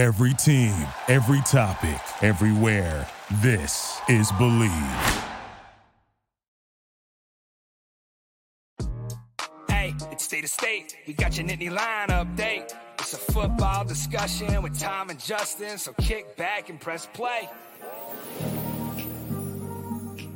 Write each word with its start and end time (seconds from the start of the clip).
Every 0.00 0.32
team, 0.32 0.72
every 1.08 1.42
topic, 1.42 2.00
everywhere. 2.22 3.06
This 3.42 4.00
is 4.08 4.32
Bleav. 4.32 5.24
Hey, 9.68 9.92
it's 10.10 10.24
state 10.24 10.44
of 10.44 10.48
state. 10.48 10.96
We 11.06 11.12
got 11.12 11.36
your 11.36 11.46
Nittany 11.46 11.70
Lion 11.70 12.08
update. 12.08 12.72
It's 12.98 13.12
a 13.12 13.18
football 13.18 13.84
discussion 13.84 14.62
with 14.62 14.80
Tom 14.80 15.10
and 15.10 15.20
Justin, 15.20 15.76
so 15.76 15.92
kick 16.00 16.34
back 16.34 16.70
and 16.70 16.80
press 16.80 17.04
play. 17.12 17.50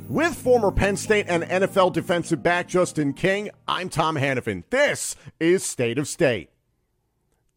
With 0.07 0.35
former 0.35 0.69
Penn 0.69 0.95
State 0.95 1.25
and 1.27 1.41
NFL 1.41 1.91
defensive 1.91 2.43
back 2.43 2.67
Justin 2.67 3.13
King, 3.13 3.49
I'm 3.67 3.89
Tom 3.89 4.15
Hannafin. 4.15 4.63
This 4.69 5.15
is 5.39 5.63
State 5.63 5.97
of 5.97 6.07
State. 6.07 6.51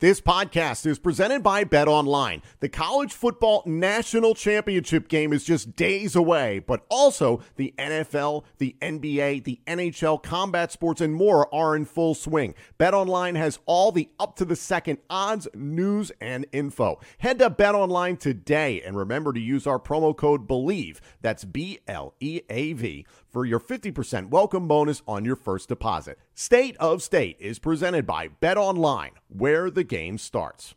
This 0.00 0.20
podcast 0.20 0.86
is 0.86 1.00
presented 1.00 1.42
by 1.42 1.64
Bet 1.64 1.88
Online. 1.88 2.40
The 2.60 2.68
college 2.68 3.12
football 3.12 3.64
national 3.66 4.36
championship 4.36 5.08
game 5.08 5.32
is 5.32 5.42
just 5.42 5.74
days 5.74 6.14
away, 6.14 6.60
but 6.60 6.86
also 6.88 7.42
the 7.56 7.74
NFL, 7.76 8.44
the 8.58 8.76
NBA, 8.80 9.42
the 9.42 9.58
NHL, 9.66 10.22
combat 10.22 10.70
sports, 10.70 11.00
and 11.00 11.12
more 11.12 11.52
are 11.52 11.74
in 11.74 11.84
full 11.84 12.14
swing. 12.14 12.54
Bet 12.78 12.94
Online 12.94 13.34
has 13.34 13.58
all 13.66 13.90
the 13.90 14.08
up 14.20 14.36
to 14.36 14.44
the 14.44 14.54
second 14.54 14.98
odds, 15.10 15.48
news, 15.52 16.12
and 16.20 16.46
info. 16.52 17.00
Head 17.18 17.40
to 17.40 17.50
Bet 17.50 17.74
Online 17.74 18.16
today 18.16 18.80
and 18.80 18.96
remember 18.96 19.32
to 19.32 19.40
use 19.40 19.66
our 19.66 19.80
promo 19.80 20.16
code 20.16 20.46
BLEAV. 20.46 21.00
That's 21.22 21.44
B 21.44 21.80
L 21.88 22.14
E 22.20 22.42
A 22.48 22.72
V 22.72 23.04
for 23.30 23.44
your 23.44 23.60
50% 23.60 24.30
welcome 24.30 24.66
bonus 24.66 25.02
on 25.06 25.24
your 25.24 25.36
first 25.36 25.68
deposit. 25.68 26.18
State 26.34 26.76
of 26.78 27.02
State 27.02 27.36
is 27.38 27.58
presented 27.58 28.06
by 28.06 28.28
Bet 28.28 28.56
Online, 28.56 29.12
where 29.28 29.70
the 29.70 29.84
game 29.84 30.18
starts. 30.18 30.74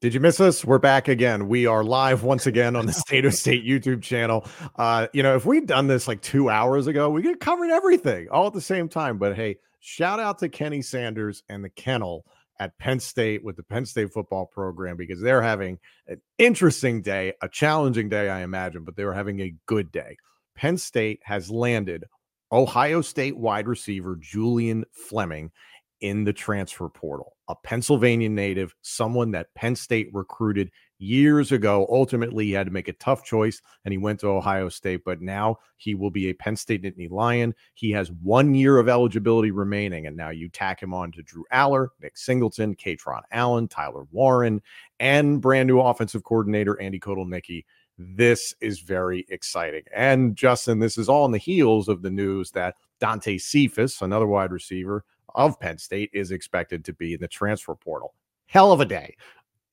Did 0.00 0.12
you 0.12 0.18
miss 0.18 0.40
us? 0.40 0.64
We're 0.64 0.78
back 0.78 1.06
again. 1.06 1.46
We 1.48 1.66
are 1.66 1.84
live 1.84 2.24
once 2.24 2.48
again 2.48 2.74
on 2.74 2.86
the 2.86 2.92
State 2.92 3.24
of 3.24 3.32
State 3.32 3.64
YouTube 3.64 4.02
channel. 4.02 4.44
Uh, 4.74 5.06
you 5.12 5.22
know, 5.22 5.36
if 5.36 5.46
we'd 5.46 5.66
done 5.66 5.86
this 5.86 6.08
like 6.08 6.20
two 6.20 6.50
hours 6.50 6.88
ago, 6.88 7.08
we 7.08 7.22
could 7.22 7.30
have 7.30 7.38
covered 7.38 7.70
everything 7.70 8.28
all 8.30 8.48
at 8.48 8.52
the 8.52 8.60
same 8.60 8.88
time. 8.88 9.18
But 9.18 9.36
hey, 9.36 9.58
shout 9.78 10.18
out 10.18 10.40
to 10.40 10.48
Kenny 10.48 10.82
Sanders 10.82 11.44
and 11.48 11.64
the 11.64 11.70
kennel 11.70 12.26
at 12.58 12.78
Penn 12.78 13.00
State 13.00 13.44
with 13.44 13.56
the 13.56 13.62
Penn 13.62 13.86
State 13.86 14.12
football 14.12 14.46
program 14.46 14.96
because 14.96 15.20
they're 15.20 15.42
having 15.42 15.78
an 16.06 16.20
interesting 16.38 17.02
day, 17.02 17.32
a 17.42 17.48
challenging 17.48 18.08
day, 18.08 18.28
I 18.28 18.42
imagine, 18.42 18.84
but 18.84 18.96
they 18.96 19.04
were 19.04 19.14
having 19.14 19.40
a 19.40 19.54
good 19.66 19.92
day. 19.92 20.16
Penn 20.56 20.78
State 20.78 21.20
has 21.24 21.50
landed 21.50 22.04
Ohio 22.52 23.02
State 23.02 23.36
wide 23.36 23.66
receiver 23.66 24.16
Julian 24.20 24.84
Fleming 24.92 25.50
in 26.00 26.24
the 26.24 26.32
transfer 26.32 26.88
portal, 26.88 27.36
a 27.48 27.54
Pennsylvania 27.54 28.28
native, 28.28 28.74
someone 28.82 29.30
that 29.32 29.54
Penn 29.54 29.76
State 29.76 30.08
recruited 30.12 30.70
years 30.98 31.52
ago. 31.52 31.86
Ultimately, 31.90 32.46
he 32.46 32.52
had 32.52 32.66
to 32.66 32.72
make 32.72 32.88
a 32.88 32.92
tough 32.94 33.24
choice 33.24 33.60
and 33.84 33.92
he 33.92 33.98
went 33.98 34.20
to 34.20 34.28
Ohio 34.28 34.68
State, 34.68 35.02
but 35.04 35.20
now 35.20 35.56
he 35.76 35.94
will 35.94 36.10
be 36.10 36.28
a 36.28 36.34
Penn 36.34 36.56
State 36.56 36.82
Nittany 36.82 37.10
Lion. 37.10 37.54
He 37.74 37.90
has 37.92 38.10
one 38.10 38.54
year 38.54 38.78
of 38.78 38.88
eligibility 38.88 39.50
remaining, 39.50 40.06
and 40.06 40.16
now 40.16 40.30
you 40.30 40.48
tack 40.48 40.82
him 40.82 40.94
on 40.94 41.12
to 41.12 41.22
Drew 41.22 41.44
Allar, 41.52 41.88
Nick 42.00 42.16
Singleton, 42.16 42.74
Kaytron 42.76 43.22
Allen, 43.30 43.68
Tyler 43.68 44.04
Warren, 44.10 44.60
and 45.00 45.40
brand 45.40 45.66
new 45.66 45.80
offensive 45.80 46.24
coordinator 46.24 46.80
Andy 46.80 47.00
Kotelnicki. 47.00 47.64
This 47.98 48.54
is 48.60 48.80
very 48.80 49.24
exciting. 49.30 49.82
And 49.94 50.36
Justin, 50.36 50.80
this 50.80 50.98
is 50.98 51.08
all 51.08 51.24
in 51.24 51.32
the 51.32 51.38
heels 51.38 51.88
of 51.88 52.02
the 52.02 52.10
news 52.10 52.50
that 52.50 52.74
Dante 53.00 53.38
Cephas, 53.38 54.02
another 54.02 54.26
wide 54.26 54.52
receiver, 54.52 55.04
of 55.34 55.58
Penn 55.60 55.78
State 55.78 56.10
is 56.12 56.30
expected 56.30 56.84
to 56.84 56.92
be 56.92 57.14
in 57.14 57.20
the 57.20 57.28
transfer 57.28 57.74
portal. 57.74 58.14
Hell 58.46 58.72
of 58.72 58.80
a 58.80 58.84
day. 58.84 59.16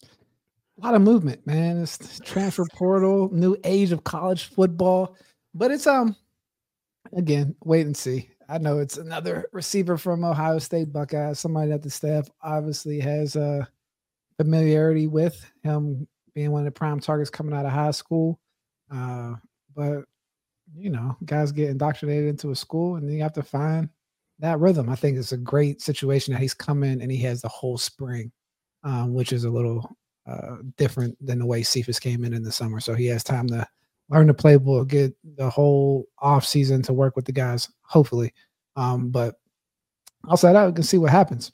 A 0.04 0.86
lot 0.86 0.96
of 0.96 1.02
movement, 1.02 1.46
man. 1.46 1.82
It's 1.82 2.20
transfer 2.22 2.66
portal, 2.74 3.30
new 3.32 3.56
age 3.64 3.92
of 3.92 4.04
college 4.04 4.46
football. 4.46 5.16
But 5.54 5.72
it's 5.72 5.88
um 5.88 6.16
again, 7.16 7.56
wait 7.64 7.86
and 7.86 7.96
see. 7.96 8.30
I 8.50 8.58
know 8.58 8.80
it's 8.80 8.98
another 8.98 9.48
receiver 9.54 9.98
from 9.98 10.26
Ohio 10.26 10.60
State 10.60 10.92
Buckeyes, 10.92 11.40
somebody 11.40 11.72
that 11.72 11.82
the 11.82 11.90
staff 11.90 12.30
obviously 12.42 13.00
has 13.00 13.36
a 13.36 13.42
uh, 13.44 13.66
familiarity 14.38 15.08
with 15.08 15.50
him 15.64 16.08
being 16.34 16.52
one 16.52 16.62
of 16.62 16.66
the 16.66 16.72
prime 16.72 17.00
targets 17.00 17.30
coming 17.30 17.54
out 17.54 17.66
of 17.66 17.72
high 17.72 17.92
school. 17.92 18.40
Uh, 18.92 19.36
but 19.76 20.04
you 20.76 20.90
know, 20.90 21.16
guys 21.26 21.52
get 21.52 21.70
indoctrinated 21.70 22.30
into 22.30 22.52
a 22.52 22.56
school 22.56 22.96
and 22.96 23.12
you 23.12 23.22
have 23.22 23.34
to 23.34 23.44
find 23.44 23.90
that 24.40 24.60
rhythm. 24.60 24.90
I 24.90 24.96
think 24.96 25.18
it's 25.18 25.32
a 25.32 25.38
great 25.38 25.82
situation 25.82 26.34
that 26.34 26.42
he's 26.42 26.54
coming 26.54 27.02
and 27.02 27.12
he 27.12 27.20
has 27.20 27.42
the 27.42 27.48
whole 27.48 27.78
spring, 27.78 28.32
um, 28.84 29.14
which 29.14 29.34
is 29.34 29.44
a 29.44 29.50
little 29.50 29.96
uh, 30.28 30.58
different 30.78 31.16
than 31.26 31.40
the 31.40 31.46
way 31.46 31.64
Cephas 31.64 32.00
came 32.00 32.24
in 32.24 32.34
in 32.34 32.44
the 32.44 32.52
summer. 32.52 32.80
So 32.80 32.94
he 32.94 33.06
has 33.08 33.24
time 33.24 33.48
to 33.48 33.68
learn 34.10 34.28
the 34.28 34.34
playbook, 34.34 34.88
get 34.88 35.16
the 35.36 35.50
whole 35.50 36.06
off 36.20 36.46
season 36.46 36.82
to 36.84 36.94
work 36.94 37.16
with 37.16 37.26
the 37.26 37.32
guys, 37.32 37.70
hopefully. 37.84 38.34
Um, 38.76 39.10
but 39.10 39.36
outside 40.30 40.56
out, 40.56 40.68
we 40.68 40.76
can 40.76 40.84
see 40.84 40.98
what 40.98 41.12
happens 41.12 41.52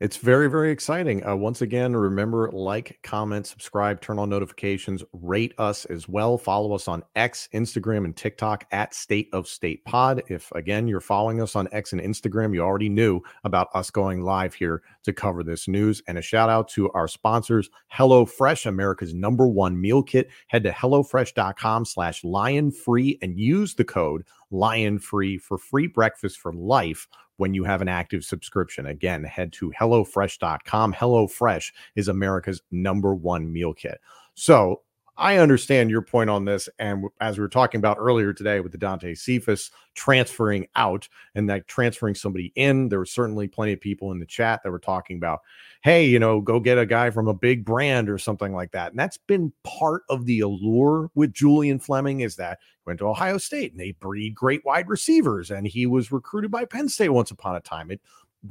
it's 0.00 0.16
very 0.16 0.48
very 0.48 0.70
exciting. 0.70 1.26
Uh, 1.26 1.36
once 1.36 1.62
again 1.62 1.94
remember 1.94 2.50
like 2.52 2.98
comment 3.02 3.46
subscribe 3.46 4.00
turn 4.00 4.18
on 4.18 4.28
notifications 4.28 5.02
rate 5.12 5.54
us 5.58 5.84
as 5.86 6.08
well. 6.08 6.38
Follow 6.38 6.74
us 6.74 6.88
on 6.88 7.02
x 7.16 7.48
instagram 7.54 8.04
and 8.04 8.16
tiktok 8.16 8.64
at 8.72 8.94
state 8.94 9.28
of 9.32 9.46
state 9.46 9.84
pod. 9.84 10.22
If 10.28 10.50
again 10.52 10.88
you're 10.88 11.00
following 11.00 11.40
us 11.40 11.56
on 11.56 11.68
x 11.72 11.92
and 11.92 12.00
instagram 12.00 12.54
you 12.54 12.60
already 12.60 12.88
knew 12.88 13.20
about 13.44 13.68
us 13.74 13.90
going 13.90 14.22
live 14.22 14.54
here 14.54 14.82
to 15.02 15.12
cover 15.12 15.42
this 15.42 15.68
news 15.68 16.02
and 16.06 16.18
a 16.18 16.22
shout 16.22 16.48
out 16.48 16.68
to 16.68 16.90
our 16.92 17.08
sponsors 17.08 17.68
hello 17.88 18.24
fresh 18.24 18.66
america's 18.66 19.14
number 19.14 19.48
one 19.48 19.80
meal 19.80 20.02
kit 20.02 20.28
head 20.48 20.62
to 20.62 20.70
hellofresh.com 20.70 21.84
slash 21.84 22.24
lion 22.24 22.70
free 22.70 23.18
and 23.22 23.38
use 23.38 23.74
the 23.74 23.84
code 23.84 24.24
lion 24.50 24.98
free 24.98 25.38
for 25.38 25.58
free 25.58 25.86
breakfast 25.86 26.38
for 26.38 26.52
life 26.52 27.08
when 27.36 27.54
you 27.54 27.64
have 27.64 27.82
an 27.82 27.88
active 27.88 28.24
subscription. 28.24 28.86
Again, 28.86 29.24
head 29.24 29.52
to 29.54 29.72
HelloFresh.com. 29.72 30.94
HelloFresh 30.94 31.72
is 31.96 32.06
America's 32.06 32.62
number 32.70 33.14
one 33.16 33.52
meal 33.52 33.72
kit. 33.72 34.00
So 34.34 34.82
I 35.22 35.38
understand 35.38 35.88
your 35.88 36.02
point 36.02 36.30
on 36.30 36.44
this. 36.44 36.68
And 36.80 37.04
as 37.20 37.38
we 37.38 37.42
were 37.42 37.48
talking 37.48 37.78
about 37.78 37.96
earlier 38.00 38.32
today 38.32 38.58
with 38.58 38.72
the 38.72 38.78
Dante 38.78 39.14
Cephas 39.14 39.70
transferring 39.94 40.66
out 40.74 41.08
and 41.36 41.48
that 41.48 41.68
transferring 41.68 42.16
somebody 42.16 42.52
in, 42.56 42.88
there 42.88 42.98
were 42.98 43.06
certainly 43.06 43.46
plenty 43.46 43.72
of 43.72 43.80
people 43.80 44.10
in 44.10 44.18
the 44.18 44.26
chat 44.26 44.62
that 44.64 44.72
were 44.72 44.80
talking 44.80 45.18
about, 45.18 45.38
hey, 45.84 46.04
you 46.04 46.18
know, 46.18 46.40
go 46.40 46.58
get 46.58 46.76
a 46.76 46.84
guy 46.84 47.10
from 47.10 47.28
a 47.28 47.34
big 47.34 47.64
brand 47.64 48.10
or 48.10 48.18
something 48.18 48.52
like 48.52 48.72
that. 48.72 48.90
And 48.90 48.98
that's 48.98 49.16
been 49.16 49.52
part 49.62 50.02
of 50.08 50.26
the 50.26 50.40
allure 50.40 51.08
with 51.14 51.32
Julian 51.32 51.78
Fleming 51.78 52.22
is 52.22 52.34
that 52.36 52.58
he 52.60 52.82
went 52.88 52.98
to 52.98 53.06
Ohio 53.06 53.38
State 53.38 53.70
and 53.70 53.80
they 53.80 53.92
breed 53.92 54.34
great 54.34 54.64
wide 54.64 54.88
receivers. 54.88 55.52
And 55.52 55.68
he 55.68 55.86
was 55.86 56.10
recruited 56.10 56.50
by 56.50 56.64
Penn 56.64 56.88
State 56.88 57.10
once 57.10 57.30
upon 57.30 57.54
a 57.54 57.60
time. 57.60 57.92
It 57.92 58.00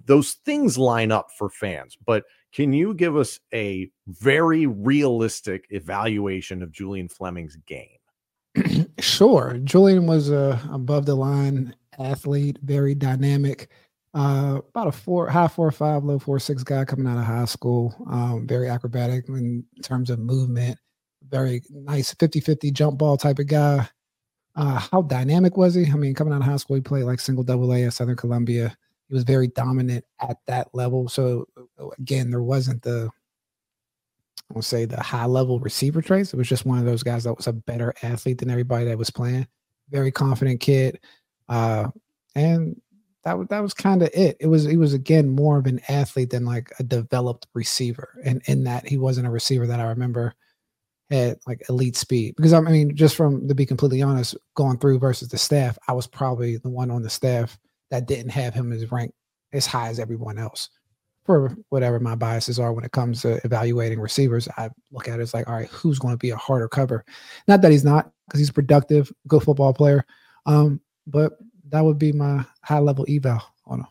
those 0.05 0.33
things 0.45 0.77
line 0.77 1.11
up 1.11 1.31
for 1.38 1.49
fans, 1.49 1.97
but 2.05 2.23
can 2.53 2.73
you 2.73 2.94
give 2.94 3.16
us 3.16 3.39
a 3.53 3.89
very 4.07 4.66
realistic 4.66 5.65
evaluation 5.69 6.62
of 6.62 6.71
Julian 6.71 7.07
Fleming's 7.07 7.56
game? 7.65 7.98
sure. 9.00 9.59
Julian 9.63 10.07
was 10.07 10.30
a 10.30 10.59
above 10.71 11.06
the 11.06 11.15
line 11.15 11.74
athlete, 12.00 12.59
very 12.63 12.95
dynamic. 12.95 13.69
Uh, 14.13 14.59
about 14.69 14.88
a 14.88 14.92
four, 14.92 15.30
high 15.30 15.48
four 15.48 15.71
five, 15.71 16.03
low 16.03 16.19
four 16.19 16.39
six 16.39 16.63
guy 16.63 16.83
coming 16.83 17.07
out 17.07 17.18
of 17.18 17.24
high 17.24 17.45
school. 17.45 17.95
Um, 18.09 18.45
very 18.45 18.68
acrobatic 18.68 19.30
in 19.30 19.63
terms 19.81 20.09
of 20.09 20.19
movement. 20.19 20.77
Very 21.30 21.62
nice 21.69 22.13
50-50 22.15 22.74
jump 22.74 22.98
ball 22.98 23.15
type 23.15 23.39
of 23.39 23.48
guy. 23.48 23.88
Uh, 24.56 24.80
how 24.92 25.03
dynamic 25.03 25.56
was 25.56 25.75
he? 25.75 25.86
I 25.86 25.95
mean, 25.95 26.13
coming 26.13 26.33
out 26.33 26.42
of 26.42 26.45
high 26.45 26.57
school, 26.57 26.75
he 26.75 26.81
played 26.81 27.06
like 27.06 27.21
single 27.21 27.44
double 27.44 27.74
A 27.74 27.86
at 27.86 27.94
Southern 27.94 28.18
Columbia. 28.18 28.75
He 29.12 29.16
was 29.16 29.25
very 29.25 29.50
dominant 29.50 30.06
at 30.22 30.38
that 30.48 30.69
level. 30.74 31.10
So 31.10 31.46
uh, 31.78 31.90
again, 32.00 32.30
there 32.30 32.42
wasn't 32.42 32.81
the 32.81 33.10
I 34.50 34.54
will 34.54 34.62
say 34.62 34.86
the 34.86 35.04
high 35.04 35.25
level 35.25 35.60
receiver 35.60 36.02
traits. 36.02 36.34
It 36.34 36.38
was 36.38 36.48
just 36.48 36.66
one 36.66 36.80
of 36.80 36.86
those 36.86 37.04
guys 37.04 37.25
that 37.25 37.36
was 37.36 37.48
a 37.48 37.52
better 37.52 37.94
athlete 38.04 38.38
than 38.38 38.50
everybody 38.50 38.86
that 38.86 38.98
was 38.98 39.10
playing. 39.10 39.48
Very 39.90 40.12
confident 40.12 40.62
kid. 40.62 41.02
Uh, 41.50 41.90
and 42.36 42.80
that 43.25 43.38
was 43.38 43.50
that 43.50 43.62
was 43.62 43.74
kind 43.74 44.02
of 44.02 44.10
it. 44.13 44.38
It 44.40 44.48
was 44.48 44.63
he 44.63 44.78
was 44.78 44.94
again 44.94 45.28
more 45.28 45.58
of 45.58 45.66
an 45.66 45.81
athlete 45.90 46.30
than 46.30 46.46
like 46.46 46.72
a 46.80 46.84
developed 46.84 47.48
receiver, 47.54 48.18
and 48.24 48.42
in 48.46 48.63
that 48.63 48.88
he 48.88 48.98
wasn't 48.98 49.28
a 49.28 49.31
receiver 49.31 49.68
that 49.68 49.81
I 49.81 49.88
remember 49.88 50.36
had 51.10 51.38
like 51.46 51.66
elite 51.68 51.98
speed. 51.98 52.38
Because 52.38 52.54
I 52.54 52.62
mean, 52.62 52.96
just 52.96 53.18
from 53.18 53.50
to 53.50 53.56
be 53.56 53.66
completely 53.66 54.02
honest, 54.02 54.38
going 54.56 54.78
through 54.78 55.00
versus 55.00 55.28
the 55.28 55.38
staff, 55.38 55.78
I 55.90 55.92
was 55.92 56.08
probably 56.08 56.56
the 56.56 56.69
one 56.69 56.90
on 56.90 57.02
the 57.02 57.10
staff 57.10 57.60
that 57.91 58.07
didn't 58.07 58.31
have 58.31 58.53
him 58.53 58.71
as 58.71 58.91
ranked 58.91 59.13
as 59.53 59.65
high 59.65 59.89
as 59.89 59.99
everyone 59.99 60.39
else. 60.39 60.69
For 61.25 61.55
whatever 61.69 61.99
my 61.99 62.15
biases 62.15 62.57
are 62.57 62.73
when 62.73 62.83
it 62.83 62.93
comes 62.93 63.21
to 63.21 63.39
evaluating 63.45 63.99
receivers, 63.99 64.47
I 64.57 64.71
look 64.91 65.07
at 65.07 65.19
it 65.19 65.21
as 65.21 65.35
like, 65.35 65.47
all 65.47 65.53
right, 65.53 65.67
who's 65.67 65.99
going 65.99 66.13
to 66.15 66.17
be 66.17 66.31
a 66.31 66.35
harder 66.35 66.67
cover? 66.67 67.05
Not 67.47 67.61
that 67.61 67.71
he's 67.71 67.85
not, 67.85 68.11
because 68.25 68.39
he's 68.39 68.49
productive, 68.49 69.11
good 69.27 69.43
football 69.43 69.73
player. 69.73 70.03
Um, 70.47 70.81
but 71.05 71.33
that 71.69 71.85
would 71.85 71.99
be 71.99 72.11
my 72.11 72.43
high 72.63 72.79
level 72.79 73.05
eval 73.07 73.41
on 73.67 73.81
him. 73.81 73.88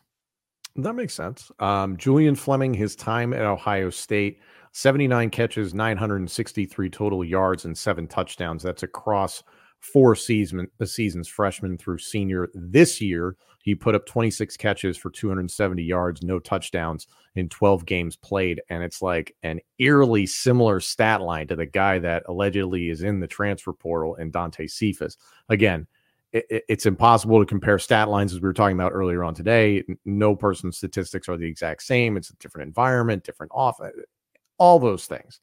That 0.77 0.95
makes 0.95 1.15
sense. 1.15 1.53
Um, 1.61 1.97
Julian 1.97 2.35
Fleming, 2.35 2.75
his 2.75 2.97
time 2.97 3.33
at 3.33 3.43
Ohio 3.43 3.91
State, 3.91 4.41
79 4.73 5.31
catches, 5.31 5.75
963 5.75 6.91
total 6.91 7.25
yards, 7.25 7.65
and 7.65 7.77
seven 7.77 8.07
touchdowns. 8.07 8.63
That's 8.63 8.83
across 8.83 9.43
four 9.81 10.15
season, 10.15 10.69
uh, 10.81 10.85
seasons, 10.85 11.29
freshman 11.29 11.77
through 11.77 11.99
senior. 11.99 12.49
This 12.55 13.01
year, 13.01 13.37
he 13.63 13.75
put 13.75 13.95
up 13.95 14.07
26 14.07 14.57
catches 14.57 14.97
for 14.97 15.11
270 15.11 15.83
yards, 15.83 16.23
no 16.23 16.39
touchdowns 16.39 17.07
in 17.35 17.49
12 17.49 17.85
games 17.85 18.17
played. 18.17 18.61
And 18.71 18.83
it's 18.83 19.03
like 19.03 19.37
an 19.43 19.61
eerily 19.79 20.27
similar 20.27 20.81
stat 20.81 21.21
line 21.21 21.47
to 21.49 21.57
the 21.57 21.67
guy 21.67 21.99
that 21.99 22.25
allegedly 22.29 22.89
is 22.89 23.03
in 23.03 23.21
the 23.21 23.27
transfer 23.27 23.73
portal 23.73 24.15
in 24.17 24.31
Dante 24.31 24.67
Cephas. 24.67 25.17
Again, 25.49 25.87
it, 26.33 26.65
it's 26.69 26.87
impossible 26.87 27.39
to 27.39 27.47
compare 27.47 27.79
stat 27.79 28.09
lines 28.09 28.33
as 28.33 28.41
we 28.41 28.47
were 28.47 28.55
talking 28.55 28.77
about 28.77 28.93
earlier 28.93 29.25
on 29.25 29.35
today. 29.35 29.85
No 30.05 30.35
person's 30.35 30.79
statistics 30.79 31.29
are 31.29 31.37
the 31.37 31.47
exact 31.47 31.83
same. 31.83 32.17
It's 32.17 32.31
a 32.31 32.37
different 32.37 32.69
environment, 32.69 33.25
different 33.25 33.53
off, 33.55 33.79
all 34.59 34.79
those 34.79 35.07
things. 35.07 35.41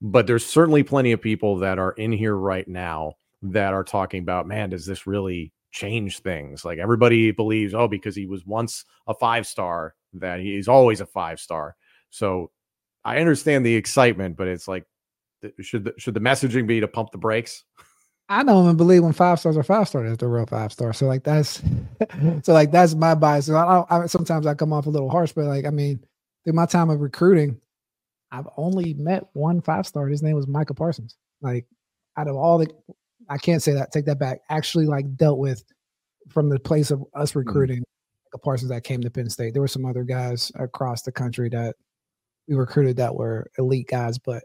But 0.00 0.26
there's 0.26 0.44
certainly 0.44 0.82
plenty 0.82 1.12
of 1.12 1.20
people 1.20 1.58
that 1.58 1.78
are 1.78 1.92
in 1.92 2.12
here 2.12 2.34
right 2.34 2.66
now 2.66 3.16
that 3.42 3.74
are 3.74 3.84
talking 3.84 4.22
about, 4.22 4.46
man, 4.46 4.70
does 4.70 4.86
this 4.86 5.06
really 5.06 5.52
change 5.70 6.20
things? 6.20 6.64
Like 6.64 6.78
everybody 6.78 7.30
believes, 7.30 7.74
oh, 7.74 7.88
because 7.88 8.14
he 8.14 8.26
was 8.26 8.46
once 8.46 8.84
a 9.06 9.14
five 9.14 9.46
star, 9.46 9.94
that 10.14 10.40
he's 10.40 10.68
always 10.68 11.00
a 11.00 11.06
five 11.06 11.40
star. 11.40 11.76
So 12.10 12.50
I 13.04 13.18
understand 13.18 13.66
the 13.66 13.74
excitement, 13.74 14.36
but 14.36 14.48
it's 14.48 14.68
like, 14.68 14.84
should 15.60 15.84
the, 15.84 15.94
should 15.98 16.14
the 16.14 16.20
messaging 16.20 16.66
be 16.66 16.80
to 16.80 16.88
pump 16.88 17.10
the 17.10 17.18
brakes? 17.18 17.64
I 18.28 18.44
don't 18.44 18.64
even 18.64 18.76
believe 18.76 19.02
when 19.02 19.12
five 19.12 19.40
stars 19.40 19.56
are 19.56 19.62
five 19.62 19.88
stars 19.88 20.10
is 20.10 20.18
the 20.18 20.28
real 20.28 20.46
five 20.46 20.72
star. 20.72 20.92
So 20.92 21.06
like 21.06 21.24
that's 21.24 21.62
so 22.42 22.52
like 22.52 22.70
that's 22.70 22.94
my 22.94 23.14
bias. 23.14 23.46
So 23.46 23.56
I, 23.56 23.84
I, 23.90 24.06
sometimes 24.06 24.46
I 24.46 24.54
come 24.54 24.72
off 24.72 24.86
a 24.86 24.90
little 24.90 25.10
harsh, 25.10 25.32
but 25.32 25.46
like 25.46 25.66
I 25.66 25.70
mean, 25.70 26.00
through 26.44 26.54
my 26.54 26.66
time 26.66 26.90
of 26.90 27.00
recruiting, 27.00 27.60
I've 28.30 28.48
only 28.56 28.94
met 28.94 29.26
one 29.32 29.60
five 29.60 29.86
star. 29.86 30.06
His 30.06 30.22
name 30.22 30.36
was 30.36 30.46
Micah 30.46 30.74
Parsons. 30.74 31.16
Like 31.40 31.66
out 32.16 32.28
of 32.28 32.36
all 32.36 32.58
the, 32.58 32.68
I 33.28 33.38
can't 33.38 33.62
say 33.62 33.72
that. 33.72 33.92
Take 33.92 34.06
that 34.06 34.18
back. 34.18 34.40
Actually, 34.50 34.86
like 34.86 35.16
dealt 35.16 35.38
with 35.38 35.64
from 36.30 36.48
the 36.48 36.58
place 36.58 36.90
of 36.90 37.02
us 37.14 37.30
mm-hmm. 37.30 37.40
recruiting 37.40 37.78
mm-hmm. 37.78 38.40
Parsons 38.42 38.70
that 38.70 38.84
came 38.84 39.02
to 39.02 39.10
Penn 39.10 39.28
State. 39.28 39.52
There 39.52 39.62
were 39.62 39.68
some 39.68 39.84
other 39.84 40.04
guys 40.04 40.50
across 40.54 41.02
the 41.02 41.12
country 41.12 41.48
that 41.50 41.76
we 42.48 42.54
recruited 42.54 42.96
that 42.96 43.14
were 43.14 43.46
elite 43.58 43.88
guys, 43.88 44.18
but 44.18 44.42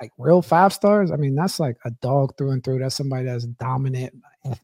like 0.00 0.10
real 0.18 0.42
five 0.42 0.72
stars, 0.72 1.10
I 1.10 1.16
mean, 1.16 1.34
that's 1.34 1.58
like 1.58 1.76
a 1.84 1.90
dog 2.02 2.36
through 2.36 2.50
and 2.50 2.62
through. 2.62 2.80
That's 2.80 2.96
somebody 2.96 3.24
that's 3.24 3.46
dominant, 3.46 4.12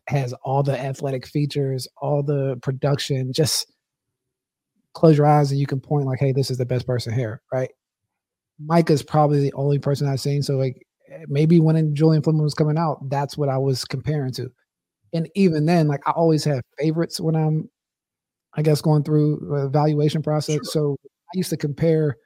has 0.09 0.35
all 0.45 0.63
the 0.63 0.79
athletic 0.79 1.27
features, 1.27 1.89
all 1.97 2.23
the 2.23 2.59
production. 2.63 3.33
Just 3.33 3.73
close 4.95 5.17
your 5.17 5.27
eyes 5.27 5.51
and 5.51 5.59
you 5.59 5.67
can 5.67 5.81
point 5.81 6.07
like, 6.07 6.19
hey, 6.19 6.33
this 6.33 6.51
is 6.51 6.59
the 6.59 6.67
best 6.67 6.87
person 6.87 7.15
here, 7.15 7.41
right? 7.53 7.71
Micah's 8.59 9.03
probably 9.03 9.41
the 9.41 9.53
only 9.55 9.79
person 9.79 10.07
I've 10.07 10.21
seen. 10.21 10.43
So 10.43 10.57
like 10.57 10.87
maybe 11.29 11.61
when 11.61 11.95
Julian 11.95 12.23
Fleming 12.23 12.43
was 12.43 12.55
coming 12.55 12.79
out, 12.79 13.09
that's 13.09 13.37
what 13.37 13.49
I 13.49 13.59
was 13.59 13.85
comparing 13.85 14.33
to. 14.35 14.51
And 15.13 15.29
even 15.35 15.67
then, 15.67 15.89
like 15.89 16.01
I 16.07 16.13
always 16.13 16.45
have 16.45 16.63
favorites 16.79 17.21
when 17.21 17.37
I'm, 17.37 17.69
I 18.55 18.63
guess, 18.63 18.81
going 18.81 19.03
through 19.03 19.47
the 19.51 19.67
evaluation 19.67 20.23
process. 20.23 20.55
Sure. 20.55 20.65
So 20.65 20.97
I 21.03 21.39
used 21.39 21.51
to 21.51 21.57
compare 21.57 22.17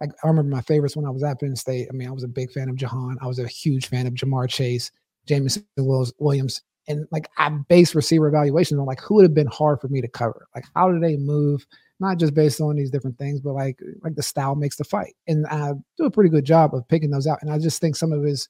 like 0.00 0.10
I 0.24 0.28
remember 0.28 0.54
my 0.54 0.62
favorites 0.62 0.96
when 0.96 1.06
I 1.06 1.10
was 1.10 1.22
at 1.22 1.38
Penn 1.40 1.54
State. 1.54 1.88
I 1.90 1.94
mean, 1.94 2.08
I 2.08 2.12
was 2.12 2.24
a 2.24 2.28
big 2.28 2.50
fan 2.52 2.68
of 2.68 2.76
Jahan. 2.76 3.18
I 3.20 3.26
was 3.26 3.38
a 3.38 3.46
huge 3.46 3.88
fan 3.88 4.06
of 4.06 4.14
Ja'Marr 4.14 4.48
Chase, 4.48 4.90
Jameson 5.26 5.66
Williams, 5.76 6.62
and 6.88 7.06
like 7.10 7.28
I 7.36 7.48
base 7.48 7.94
receiver 7.94 8.28
evaluations 8.28 8.78
on 8.78 8.86
like 8.86 9.00
who 9.00 9.16
would 9.16 9.24
have 9.24 9.34
been 9.34 9.46
hard 9.46 9.80
for 9.80 9.88
me 9.88 10.00
to 10.00 10.08
cover. 10.08 10.46
Like 10.54 10.64
how 10.74 10.90
do 10.90 10.98
they 10.98 11.16
move? 11.16 11.66
Not 11.98 12.18
just 12.18 12.34
based 12.34 12.60
on 12.60 12.76
these 12.76 12.90
different 12.90 13.18
things, 13.18 13.40
but 13.40 13.52
like 13.52 13.78
like 14.02 14.14
the 14.14 14.22
style 14.22 14.54
makes 14.54 14.76
the 14.76 14.84
fight. 14.84 15.14
And 15.26 15.46
I 15.46 15.72
do 15.96 16.04
a 16.04 16.10
pretty 16.10 16.30
good 16.30 16.44
job 16.44 16.74
of 16.74 16.88
picking 16.88 17.10
those 17.10 17.26
out. 17.26 17.38
And 17.42 17.50
I 17.50 17.58
just 17.58 17.80
think 17.80 17.96
some 17.96 18.12
of 18.12 18.22
his 18.22 18.48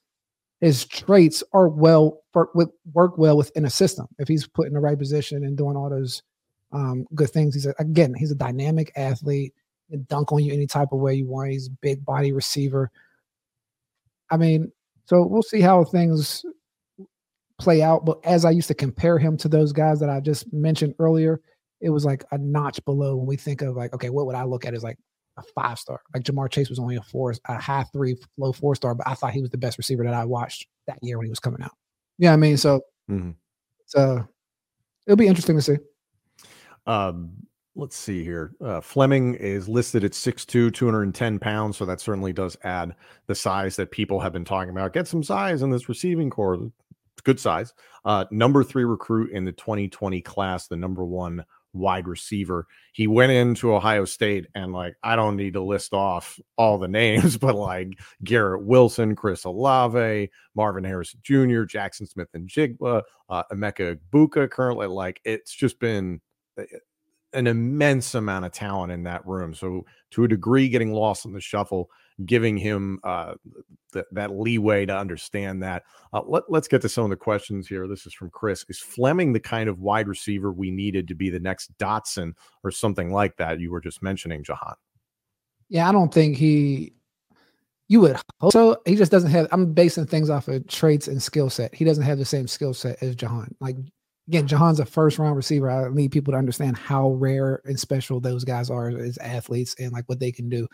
his 0.61 0.85
traits 0.85 1.43
are 1.53 1.69
well 1.69 2.23
for, 2.33 2.51
with 2.55 2.69
work 2.93 3.17
well 3.17 3.37
within 3.37 3.65
a 3.65 3.71
system. 3.71 4.07
If 4.19 4.29
he's 4.29 4.47
put 4.47 4.69
in 4.69 4.75
the 4.75 4.81
right 4.81 4.99
position 4.99 5.45
and 5.45 5.57
doing 5.57 5.77
all 5.77 5.89
those 5.89 6.23
um, 6.73 7.07
good 7.15 7.31
things, 7.31 7.55
he's 7.55 7.67
a, 7.67 7.75
again 7.79 8.15
he's 8.15 8.31
a 8.31 8.37
dynamic 8.37 8.93
athlete 8.97 9.55
and 9.91 10.07
dunk 10.07 10.33
on 10.33 10.45
you 10.45 10.53
any 10.53 10.67
type 10.67 10.93
of 10.93 11.01
way 11.01 11.15
you 11.15 11.27
want. 11.27 11.51
He's 11.51 11.69
big 11.69 12.05
body 12.05 12.33
receiver. 12.33 12.91
I 14.31 14.37
mean, 14.37 14.71
so 15.07 15.27
we'll 15.27 15.43
see 15.43 15.61
how 15.61 15.83
things 15.83 16.45
play 17.61 17.83
out. 17.83 18.05
But 18.05 18.19
as 18.25 18.45
I 18.45 18.51
used 18.51 18.69
to 18.69 18.75
compare 18.75 19.19
him 19.19 19.37
to 19.39 19.49
those 19.49 19.73
guys 19.73 20.01
that 20.01 20.11
I 20.11 20.21
just 20.21 20.53
mentioned 20.53 20.95
earlier, 20.99 21.41
it 21.81 21.91
was 21.91 22.05
like 22.05 22.25
a 22.33 22.39
notch 22.39 22.85
below 22.85 23.17
when 23.17 23.27
we 23.27 23.37
think 23.37 23.63
of 23.63 23.77
like, 23.77 23.93
okay, 23.95 24.11
what 24.11 24.27
would 24.27 24.35
I 24.35 24.45
look 24.45 24.65
at 24.65 24.75
as 24.75 24.83
like 24.83 24.99
a 25.39 25.43
five 25.55 25.79
star? 25.79 26.01
Like 26.15 26.25
Ja'Marr 26.25 26.51
Chase 26.51 26.69
was 26.69 26.79
only 26.79 26.97
a 26.97 27.03
four, 27.03 27.35
a 27.47 27.61
high 27.61 27.85
three, 27.93 28.17
low 28.37 28.53
four 28.53 28.75
star, 28.75 28.95
but 28.95 29.09
I 29.09 29.15
thought 29.15 29.33
he 29.33 29.41
was 29.41 29.51
the 29.51 29.59
best 29.59 29.79
receiver 29.79 30.05
that 30.05 30.15
I 30.15 30.25
watched 30.25 30.67
that 30.87 30.99
year 31.03 31.17
when 31.17 31.27
he 31.27 31.31
was 31.31 31.41
coming 31.41 31.63
out. 31.63 31.73
Yeah, 32.19 32.33
I 32.33 32.37
mean, 32.37 32.57
so 32.57 32.81
mm-hmm. 33.11 33.31
so 33.87 34.27
it'll 35.07 35.17
be 35.17 35.29
interesting 35.29 35.57
to 35.57 35.63
see. 35.63 35.77
Um, 36.87 37.33
let's 37.77 37.97
see 37.97 38.23
here. 38.25 38.53
Uh, 38.61 38.81
Fleming 38.81 39.35
is 39.35 39.69
listed 39.69 40.05
at 40.05 40.13
6'2, 40.13 40.73
210 40.75 41.39
pounds. 41.39 41.77
So 41.77 41.85
that 41.87 42.01
certainly 42.01 42.33
does 42.33 42.57
add 42.63 42.95
the 43.27 43.35
size 43.35 43.77
that 43.77 43.91
people 43.91 44.21
have 44.21 44.33
been 44.33 44.45
talking 44.45 44.71
about. 44.71 44.93
Get 44.93 45.09
some 45.09 45.23
size 45.23 45.63
in 45.63 45.71
this 45.71 45.89
receiving 45.89 46.31
corps. 46.31 46.71
Good 47.21 47.41
size. 47.41 47.73
Uh, 48.05 48.25
number 48.31 48.65
three 48.65 48.85
recruit 48.85 49.31
in 49.33 49.45
the 49.45 49.53
2020 49.53 50.21
class, 50.23 50.67
the 50.67 50.77
number 50.77 51.05
one 51.05 51.45
wide 51.73 52.09
receiver. 52.09 52.67
He 52.93 53.07
went 53.07 53.33
into 53.33 53.75
Ohio 53.75 54.05
State 54.05 54.47
and 54.55 54.73
like 54.73 54.95
I 55.03 55.17
don't 55.17 55.37
need 55.37 55.55
to 55.55 55.63
list 55.63 55.93
off 55.93 56.39
all 56.57 56.79
the 56.79 56.89
names, 56.89 57.37
but 57.39 57.55
like 57.55 57.99
Garrett 58.25 58.65
Wilson, 58.65 59.17
Chris 59.17 59.45
Olave, 59.45 60.31
Marvin 60.55 60.85
Harris 60.85 61.15
Jr., 61.23 61.65
Jackson 61.65 62.07
Smith-Njigba, 62.07 63.03
uh, 63.29 63.43
Emeka 63.53 63.99
Egbuka 64.13 64.51
Currently, 64.51 64.87
like 64.87 65.21
it's 65.25 65.55
just 65.55 65.79
been 65.79 66.21
eh, 66.59 66.65
an 67.33 67.47
immense 67.47 68.15
amount 68.15 68.45
of 68.45 68.53
talent 68.53 68.93
in 68.93 69.05
that 69.05 69.25
room. 69.27 69.55
So 69.55 69.85
to 70.13 70.25
a 70.25 70.29
degree, 70.29 70.69
getting 70.69 70.93
lost 70.93 71.25
in 71.25 71.33
the 71.33 71.41
shuffle, 71.41 71.91
giving 72.27 72.57
him 72.57 72.99
uh, 73.05 73.35
th- 73.91 74.07
that 74.13 74.31
leeway 74.31 74.87
to 74.87 74.97
understand 74.97 75.63
that. 75.63 75.85
Uh, 76.13 76.23
let, 76.27 76.45
us 76.53 76.69
get 76.69 76.83
to 76.83 76.89
some 76.89 77.05
of 77.05 77.11
the 77.11 77.17
questions 77.17 77.69
here. 77.69 77.87
This 77.87 78.07
is 78.07 78.15
from 78.15 78.31
Chris. 78.31 78.65
Is 78.69 78.79
Fleming 78.79 79.33
the 79.33 79.41
kind 79.41 79.69
of 79.69 79.81
wide 79.81 80.09
receiver 80.09 80.53
we 80.53 80.71
needed 80.71 81.09
to 81.09 81.15
be 81.15 81.31
the 81.31 81.41
next 81.41 81.77
Dotson 81.79 82.33
or 82.65 82.71
something 82.71 83.13
like 83.13 83.37
that? 83.37 83.61
You 83.61 83.71
were 83.71 83.81
just 83.81 84.03
mentioning 84.03 84.43
Jahan. 84.43 84.75
Yeah, 85.69 85.89
I 85.89 85.93
don't 85.93 86.13
think 86.13 86.37
he. 86.37 86.95
You 87.89 88.01
would 88.01 88.17
hope 88.41 88.53
so. 88.53 88.81
He 88.87 88.95
just 88.95 89.11
doesn't 89.11 89.31
have. 89.31 89.49
I'm 89.51 89.73
basing 89.73 90.07
things 90.07 90.31
off 90.31 90.49
of 90.49 90.67
traits 90.69 91.09
and 91.09 91.23
skill 91.23 91.51
set. 91.51 91.75
He 91.75 91.85
doesn't 91.85 92.05
have 92.05 92.19
the 92.19 92.25
same 92.25 92.47
skill 92.47 92.73
set 92.73 93.03
as 93.03 93.17
Jahan. 93.17 93.55
Like 93.61 93.77
again, 94.31 94.47
Jahan's 94.47 94.79
a 94.79 94.85
first 94.85 95.19
round 95.19 95.35
receiver. 95.35 95.69
I 95.69 95.89
need 95.93 96.13
people 96.13 96.33
to 96.33 96.39
understand 96.39 96.77
how 96.77 97.11
rare 97.11 97.61
and 97.65 97.79
special 97.79 98.21
those 98.21 98.45
guys 98.45 98.71
are 98.71 98.89
as 98.91 99.19
athletes 99.19 99.75
and 99.81 99.93
like 99.93 100.09
what 100.09 100.21
they 100.21 100.31
can 100.31 100.49
do. 100.49 100.69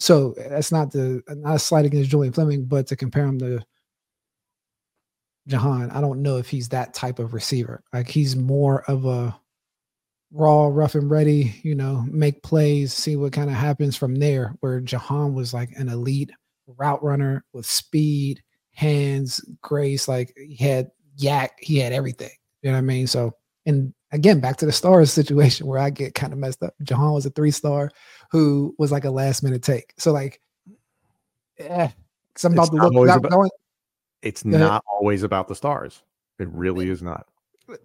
So 0.00 0.34
that's 0.36 0.72
not 0.72 0.90
the 0.90 1.22
not 1.28 1.56
a 1.56 1.58
slight 1.58 1.84
against 1.84 2.10
Julian 2.10 2.32
Fleming, 2.32 2.64
but 2.64 2.86
to 2.88 2.96
compare 2.96 3.24
him 3.24 3.38
to 3.38 3.60
Jahan, 5.46 5.90
I 5.90 6.00
don't 6.00 6.22
know 6.22 6.38
if 6.38 6.48
he's 6.48 6.70
that 6.70 6.94
type 6.94 7.18
of 7.18 7.34
receiver. 7.34 7.82
Like 7.92 8.08
he's 8.08 8.34
more 8.34 8.82
of 8.90 9.04
a 9.04 9.38
raw, 10.32 10.66
rough 10.66 10.94
and 10.94 11.10
ready, 11.10 11.54
you 11.62 11.74
know, 11.74 12.04
make 12.08 12.42
plays, 12.42 12.94
see 12.94 13.16
what 13.16 13.32
kind 13.32 13.50
of 13.50 13.56
happens 13.56 13.96
from 13.96 14.14
there. 14.14 14.54
Where 14.60 14.80
Jahan 14.80 15.34
was 15.34 15.52
like 15.52 15.70
an 15.76 15.88
elite 15.88 16.30
route 16.66 17.02
runner 17.02 17.44
with 17.52 17.66
speed, 17.66 18.42
hands, 18.72 19.44
grace. 19.60 20.08
Like 20.08 20.32
he 20.36 20.56
had 20.56 20.90
YAC, 21.18 21.50
he 21.58 21.78
had 21.78 21.92
everything. 21.92 22.30
You 22.62 22.70
know 22.70 22.76
what 22.76 22.78
I 22.78 22.82
mean? 22.82 23.06
So, 23.06 23.32
and 23.66 23.92
again, 24.12 24.40
back 24.40 24.56
to 24.58 24.66
the 24.66 24.72
stars 24.72 25.12
situation 25.12 25.66
where 25.66 25.78
I 25.78 25.90
get 25.90 26.14
kind 26.14 26.32
of 26.32 26.38
messed 26.38 26.62
up. 26.62 26.74
Jahan 26.82 27.12
was 27.12 27.26
a 27.26 27.30
three 27.30 27.50
star 27.50 27.90
who 28.30 28.74
was 28.78 28.92
like 28.92 29.04
a 29.04 29.10
last 29.10 29.42
minute 29.42 29.62
take. 29.62 29.92
So, 29.98 30.12
like, 30.12 30.40
yeah, 31.58 31.90
I'm 32.44 32.52
about 32.52 32.70
to 32.70 32.76
look. 32.76 33.08
About, 33.08 33.30
going, 33.30 33.50
it's 34.22 34.44
not 34.44 34.84
always 34.90 35.22
about 35.22 35.48
the 35.48 35.54
stars. 35.54 36.02
It 36.38 36.48
really 36.48 36.88
is 36.88 37.02
not. 37.02 37.26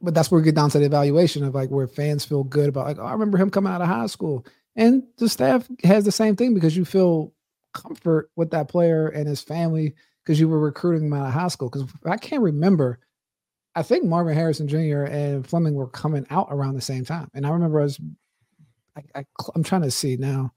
but 0.02 0.14
that's 0.14 0.32
where 0.32 0.40
we 0.40 0.46
get 0.46 0.56
down 0.56 0.70
to 0.72 0.80
the 0.80 0.86
evaluation 0.86 1.44
of 1.44 1.54
like 1.54 1.70
where 1.70 1.88
fans 1.88 2.26
feel 2.26 2.44
good 2.44 2.70
about 2.70 2.86
like, 2.86 3.00
oh, 3.00 3.06
I 3.06 3.12
remember 3.12 3.38
him 3.38 3.50
coming 3.50 3.72
out 3.72 3.82
of 3.82 3.88
high 3.88 4.08
school. 4.08 4.46
And 4.76 5.04
the 5.18 5.30
staff 5.30 5.68
has 5.84 6.06
the 6.06 6.12
same 6.12 6.36
thing 6.36 6.54
because 6.54 6.76
you 6.76 6.86
feel 6.86 7.34
comfort 7.74 8.30
with 8.36 8.52
that 8.52 8.68
player 8.68 9.08
and 9.10 9.28
his 9.28 9.42
family 9.42 9.94
because 10.24 10.40
you 10.40 10.50
were 10.50 10.60
recruiting 10.60 11.08
him 11.08 11.14
out 11.14 11.28
of 11.28 11.34
high 11.34 11.48
school. 11.50 11.70
Because 11.70 11.88
I 12.06 12.18
can't 12.18 12.42
remember, 12.42 13.00
I 13.76 13.84
think 13.84 14.06
Marvin 14.06 14.34
Harrison 14.34 14.68
Jr. 14.68 15.04
and 15.04 15.46
Fleming 15.46 15.76
were 15.76 15.88
coming 15.88 16.26
out 16.30 16.48
around 16.50 16.76
the 16.76 16.82
same 16.82 17.04
time. 17.04 17.30
And 17.34 17.46
I 17.46 17.50
remember 17.50 17.82
I 17.82 17.84
was, 17.84 18.00
I, 18.96 19.04
I, 19.20 19.26
I'm 19.54 19.64
trying 19.64 19.82
to 19.82 19.92
see 19.92 20.16
now, 20.16 20.54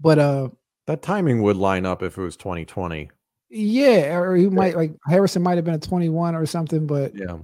but 0.00 0.18
uh, 0.18 0.48
that 0.86 1.02
timing 1.02 1.42
would 1.42 1.56
line 1.56 1.86
up 1.86 2.02
if 2.02 2.16
it 2.16 2.22
was 2.22 2.36
2020. 2.36 3.10
Yeah, 3.50 4.16
or 4.16 4.34
he 4.34 4.48
might 4.48 4.76
like 4.76 4.94
Harrison 5.06 5.42
might 5.42 5.56
have 5.56 5.64
been 5.64 5.74
a 5.74 5.78
21 5.78 6.34
or 6.34 6.46
something, 6.46 6.86
but 6.86 7.14
yeah. 7.14 7.36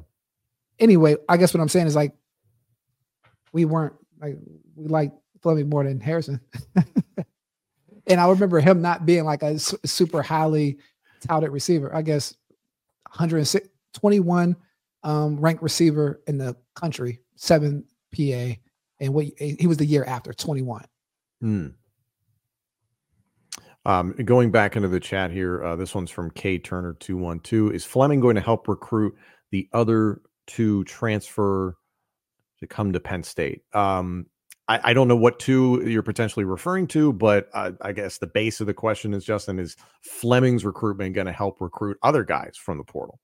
Anyway, 0.79 1.17
I 1.29 1.37
guess 1.37 1.53
what 1.53 1.61
I'm 1.61 1.69
saying 1.69 1.87
is 1.87 1.97
like 1.97 2.13
we 3.53 3.65
weren't 3.65 3.95
like 4.21 4.37
we 4.75 4.89
like 4.89 5.13
Fleming 5.43 5.69
more 5.69 5.85
than 5.85 6.01
Harrison. 6.01 6.41
and 8.07 8.21
I 8.21 8.29
remember 8.29 8.61
him 8.61 8.81
not 8.81 9.05
being 9.05 9.25
like 9.25 9.43
a 9.43 9.59
super 9.59 10.23
highly 10.23 10.79
touted 11.21 11.51
receiver. 11.51 11.95
I 11.95 12.03
guess 12.03 12.35
121 13.11 14.57
um, 15.03 15.39
ranked 15.41 15.63
receiver 15.63 16.23
in 16.27 16.39
the 16.39 16.57
country, 16.75 17.21
seven 17.37 17.85
PA, 18.17 18.55
and 19.01 19.15
what 19.15 19.27
he 19.39 19.67
was 19.67 19.77
the 19.77 19.87
year 19.87 20.05
after 20.05 20.33
21. 20.33 20.85
Hmm. 21.41 21.69
Um, 23.85 24.13
going 24.25 24.51
back 24.51 24.77
into 24.77 24.89
the 24.89 25.01
chat 25.01 25.31
here, 25.31 25.65
uh, 25.65 25.77
this 25.77 25.95
one's 25.95 26.11
from 26.11 26.31
K 26.33 26.59
Turner 26.59 26.95
two 26.95 27.17
one 27.17 27.41
two. 27.41 27.71
Is 27.71 27.85
Fleming 27.85 28.21
going 28.21 28.35
to 28.35 28.43
help 28.43 28.69
recruit 28.69 29.15
the 29.51 29.69
other 29.73 30.21
two 30.47 30.85
transfer 30.85 31.77
to 32.61 32.67
come 32.67 32.93
to 32.93 33.01
Penn 33.01 33.23
State? 33.23 33.63
Um, 33.73 34.27
I, 34.67 34.91
I, 34.91 34.93
don't 34.93 35.09
know 35.09 35.17
what 35.17 35.39
two 35.39 35.83
you're 35.87 36.03
potentially 36.03 36.45
referring 36.45 36.87
to, 36.89 37.15
but 37.15 37.49
I 37.55 37.93
guess 37.93 38.19
the 38.19 38.27
base 38.27 38.61
of 38.61 38.67
the 38.67 38.75
question 38.75 39.15
is 39.15 39.25
Justin: 39.25 39.59
Is 39.59 39.77
Fleming's 40.03 40.67
recruitment 40.67 41.15
going 41.15 41.27
to 41.27 41.33
help 41.33 41.61
recruit 41.61 41.97
other 42.03 42.25
guys 42.25 42.59
from 42.59 42.77
the 42.77 42.85
portal? 42.85 43.21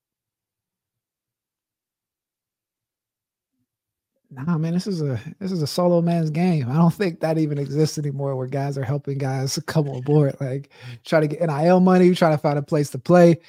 Nah, 4.30 4.58
man, 4.58 4.72
this 4.72 4.86
is 4.86 5.02
a 5.02 5.20
this 5.38 5.52
is 5.52 5.62
a 5.62 5.66
solo 5.66 6.02
man's 6.02 6.30
game. 6.30 6.70
I 6.70 6.74
don't 6.74 6.94
think 6.94 7.20
that 7.20 7.38
even 7.38 7.58
exists 7.58 7.98
anymore 7.98 8.36
where 8.36 8.46
guys 8.46 8.76
are 8.78 8.84
helping 8.84 9.18
guys 9.18 9.58
come 9.66 9.88
on 9.88 10.02
board. 10.02 10.36
Like 10.40 10.70
try 11.04 11.20
to 11.20 11.26
get 11.26 11.40
NIL 11.40 11.80
money, 11.80 12.14
try 12.14 12.30
to 12.30 12.38
find 12.38 12.58
a 12.58 12.62
place 12.62 12.90
to 12.90 12.98
play. 12.98 13.40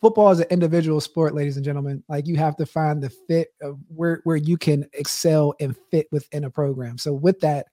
Football 0.00 0.30
is 0.30 0.38
an 0.38 0.46
individual 0.50 1.00
sport, 1.00 1.34
ladies 1.34 1.56
and 1.56 1.64
gentlemen. 1.64 2.04
Like 2.08 2.26
you 2.26 2.36
have 2.36 2.56
to 2.56 2.66
find 2.66 3.02
the 3.02 3.10
fit 3.10 3.48
of 3.60 3.78
where 3.88 4.20
where 4.24 4.36
you 4.36 4.56
can 4.56 4.86
excel 4.92 5.54
and 5.60 5.76
fit 5.90 6.06
within 6.12 6.44
a 6.44 6.50
program. 6.50 6.98
So 6.98 7.12
with 7.12 7.40
that, 7.40 7.66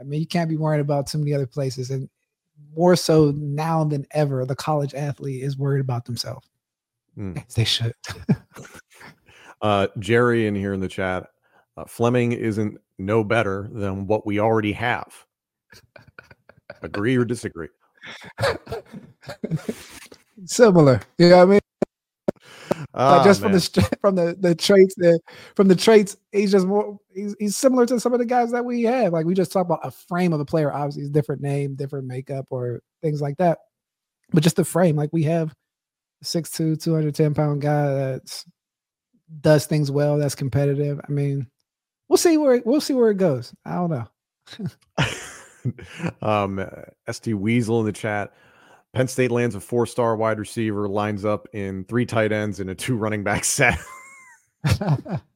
I 0.00 0.02
mean, 0.02 0.20
you 0.20 0.26
can't 0.26 0.50
be 0.50 0.56
worried 0.56 0.80
about 0.80 1.06
too 1.06 1.18
many 1.18 1.32
other 1.32 1.46
places. 1.46 1.90
And 1.90 2.08
more 2.74 2.96
so 2.96 3.32
now 3.36 3.84
than 3.84 4.06
ever, 4.10 4.44
the 4.44 4.56
college 4.56 4.94
athlete 4.94 5.42
is 5.42 5.56
worried 5.56 5.80
about 5.80 6.04
themselves. 6.04 6.48
Mm. 7.16 7.46
They 7.54 7.64
should. 7.64 7.94
uh, 9.62 9.86
Jerry 9.98 10.46
in 10.46 10.54
here 10.54 10.74
in 10.74 10.80
the 10.80 10.88
chat 10.88 11.28
uh, 11.76 11.84
Fleming 11.84 12.32
isn't 12.32 12.78
no 12.98 13.22
better 13.24 13.68
than 13.72 14.06
what 14.06 14.26
we 14.26 14.40
already 14.40 14.72
have. 14.72 15.12
Agree 16.82 17.16
or 17.16 17.24
disagree? 17.24 17.68
Similar. 20.44 21.00
You 21.18 21.28
know 21.30 21.36
what 21.38 21.42
I 21.42 21.46
mean? 21.46 21.60
Oh, 22.94 23.24
just 23.24 23.42
man. 23.42 23.50
from 23.50 23.58
the 23.58 23.98
from 24.00 24.14
the 24.16 24.36
the 24.38 24.54
traits 24.54 24.94
that 24.96 25.20
from 25.54 25.68
the 25.68 25.76
traits, 25.76 26.16
he's 26.32 26.52
just 26.52 26.66
more 26.66 26.98
he's, 27.14 27.34
he's 27.38 27.56
similar 27.56 27.86
to 27.86 28.00
some 28.00 28.12
of 28.12 28.18
the 28.18 28.26
guys 28.26 28.50
that 28.52 28.64
we 28.64 28.82
have. 28.82 29.12
Like 29.12 29.26
we 29.26 29.34
just 29.34 29.52
talk 29.52 29.66
about 29.66 29.80
a 29.82 29.90
frame 29.90 30.32
of 30.32 30.40
a 30.40 30.44
player, 30.44 30.72
obviously, 30.72 31.02
it's 31.02 31.10
different 31.10 31.42
name, 31.42 31.74
different 31.74 32.06
makeup, 32.06 32.46
or 32.50 32.80
things 33.02 33.20
like 33.20 33.36
that. 33.38 33.58
But 34.32 34.42
just 34.42 34.56
the 34.56 34.64
frame, 34.64 34.96
like 34.96 35.10
we 35.12 35.24
have 35.24 35.54
6'2, 36.24 36.82
210 36.82 37.34
pound 37.34 37.60
guy 37.60 37.86
that 37.86 38.44
does 39.40 39.66
things 39.66 39.90
well, 39.90 40.18
that's 40.18 40.34
competitive. 40.34 41.00
I 41.06 41.12
mean, 41.12 41.46
we'll 42.08 42.16
see 42.16 42.36
where 42.36 42.62
we'll 42.64 42.80
see 42.80 42.94
where 42.94 43.10
it 43.10 43.18
goes. 43.18 43.54
I 43.64 43.74
don't 43.74 43.90
know. 43.90 44.06
um, 46.22 46.66
St 47.10 47.38
Weasel 47.38 47.80
in 47.80 47.86
the 47.86 47.92
chat. 47.92 48.32
Penn 48.92 49.08
State 49.08 49.30
lands 49.30 49.54
a 49.54 49.60
four-star 49.60 50.16
wide 50.16 50.38
receiver, 50.38 50.88
lines 50.88 51.24
up 51.24 51.48
in 51.52 51.84
three 51.84 52.06
tight 52.06 52.32
ends 52.32 52.60
in 52.60 52.70
a 52.70 52.74
two 52.74 52.96
running 52.96 53.22
back 53.22 53.44
set. 53.44 53.78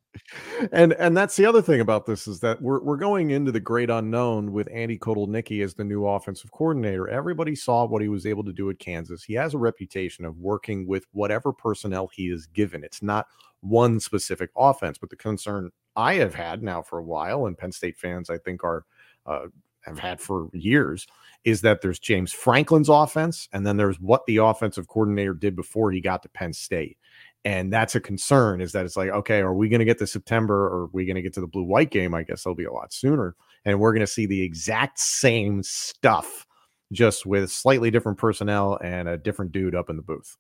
and 0.72 0.92
and 0.94 1.16
that's 1.16 1.36
the 1.36 1.46
other 1.46 1.62
thing 1.62 1.80
about 1.80 2.06
this 2.06 2.26
is 2.26 2.40
that 2.40 2.60
we're 2.60 2.82
we're 2.82 2.96
going 2.96 3.30
into 3.30 3.52
the 3.52 3.60
great 3.60 3.90
unknown 3.90 4.52
with 4.52 4.68
Andy 4.72 4.98
Kotelnicki 4.98 5.62
as 5.64 5.74
the 5.74 5.84
new 5.84 6.06
offensive 6.06 6.50
coordinator. 6.50 7.08
Everybody 7.08 7.54
saw 7.54 7.84
what 7.86 8.02
he 8.02 8.08
was 8.08 8.26
able 8.26 8.44
to 8.44 8.52
do 8.52 8.70
at 8.70 8.78
Kansas. 8.78 9.22
He 9.22 9.34
has 9.34 9.54
a 9.54 9.58
reputation 9.58 10.24
of 10.24 10.38
working 10.38 10.86
with 10.86 11.06
whatever 11.12 11.52
personnel 11.52 12.08
he 12.12 12.30
is 12.30 12.46
given. 12.46 12.84
It's 12.84 13.02
not 13.02 13.26
one 13.60 14.00
specific 14.00 14.50
offense, 14.56 14.98
but 14.98 15.10
the 15.10 15.16
concern 15.16 15.70
I 15.96 16.14
have 16.14 16.34
had 16.34 16.62
now 16.62 16.82
for 16.82 16.98
a 16.98 17.04
while, 17.04 17.46
and 17.46 17.56
Penn 17.56 17.72
State 17.72 17.98
fans 17.98 18.30
I 18.30 18.38
think 18.38 18.64
are 18.64 18.84
uh, 19.26 19.46
have 19.82 19.98
had 19.98 20.20
for 20.20 20.48
years, 20.52 21.06
is 21.44 21.60
that 21.62 21.80
there's 21.80 21.98
James 21.98 22.32
Franklin's 22.32 22.88
offense, 22.88 23.48
and 23.52 23.66
then 23.66 23.76
there's 23.76 24.00
what 24.00 24.26
the 24.26 24.38
offensive 24.38 24.88
coordinator 24.88 25.34
did 25.34 25.56
before 25.56 25.90
he 25.90 26.00
got 26.00 26.22
to 26.22 26.28
Penn 26.28 26.52
State. 26.52 26.98
And 27.44 27.73
that's 27.73 27.94
a 27.94 28.00
concern 28.00 28.61
is 28.61 28.73
that 28.73 28.85
it's 28.85 28.97
like, 28.97 29.09
okay, 29.11 29.40
are 29.40 29.54
we 29.54 29.68
going 29.68 29.78
to 29.78 29.87
get 29.87 29.99
to 29.99 30.06
September 30.06 30.66
or 30.66 30.82
are 30.82 30.90
we 30.92 31.06
going 31.06 31.16
to 31.16 31.23
get 31.23 31.32
to 31.35 31.40
the 31.40 31.47
blue 31.47 31.62
white 31.62 31.90
game? 31.90 32.14
I 32.14 32.23
guess 32.23 32.44
it'll 32.44 32.54
be 32.54 32.64
a 32.64 32.73
lot 32.73 32.92
sooner. 32.92 33.35
And 33.64 33.80
we're 33.80 33.92
going 33.92 34.06
to 34.06 34.06
see 34.06 34.26
the 34.26 34.42
exact 34.42 34.99
same 34.99 35.62
stuff, 35.62 36.47
just 36.92 37.25
with 37.25 37.50
slightly 37.50 37.90
different 37.90 38.18
personnel 38.18 38.78
and 38.82 39.09
a 39.09 39.16
different 39.16 39.52
dude 39.52 39.75
up 39.75 39.88
in 39.88 39.97
the 39.97 40.02
booth. 40.02 40.37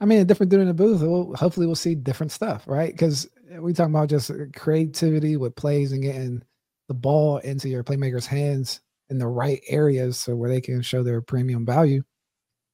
I 0.00 0.04
mean, 0.04 0.20
a 0.20 0.24
different 0.24 0.50
dude 0.50 0.60
in 0.60 0.68
the 0.68 0.74
booth. 0.74 1.00
We'll, 1.00 1.34
hopefully, 1.34 1.66
we'll 1.66 1.76
see 1.76 1.94
different 1.94 2.32
stuff, 2.32 2.64
right? 2.66 2.92
Because 2.92 3.28
we 3.58 3.72
talking 3.72 3.94
about 3.94 4.08
just 4.08 4.30
uh, 4.30 4.34
creativity 4.54 5.36
with 5.36 5.54
plays 5.54 5.92
and 5.92 6.02
getting 6.02 6.42
the 6.88 6.94
ball 6.94 7.38
into 7.38 7.68
your 7.68 7.84
playmakers' 7.84 8.26
hands 8.26 8.80
in 9.08 9.18
the 9.18 9.26
right 9.26 9.62
areas 9.68 10.18
so 10.18 10.34
where 10.34 10.50
they 10.50 10.60
can 10.60 10.82
show 10.82 11.02
their 11.02 11.22
premium 11.22 11.64
value. 11.64 12.02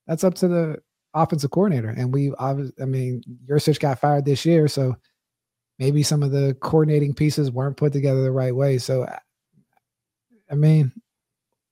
That's 0.07 0.25
up 0.25 0.35
to 0.37 0.49
the 0.49 0.79
offensive 1.15 1.51
coordinator. 1.51 1.89
And 1.91 2.13
we, 2.13 2.33
obviously, 2.39 2.75
I 2.83 2.87
mean, 2.87 3.23
Yurcich 3.49 3.81
got 3.81 4.01
fired 4.01 4.25
this 4.25 4.45
year, 4.45 4.69
so 4.69 4.97
maybe 5.79 6.03
some 6.03 6.23
of 6.23 6.31
the 6.31 6.57
coordinating 6.61 7.15
pieces 7.15 7.51
weren't 7.51 7.77
put 7.77 7.93
together 7.93 8.23
the 8.23 8.33
right 8.33 8.55
way. 8.55 8.79
So, 8.79 9.07
I 10.51 10.55
mean, 10.55 10.93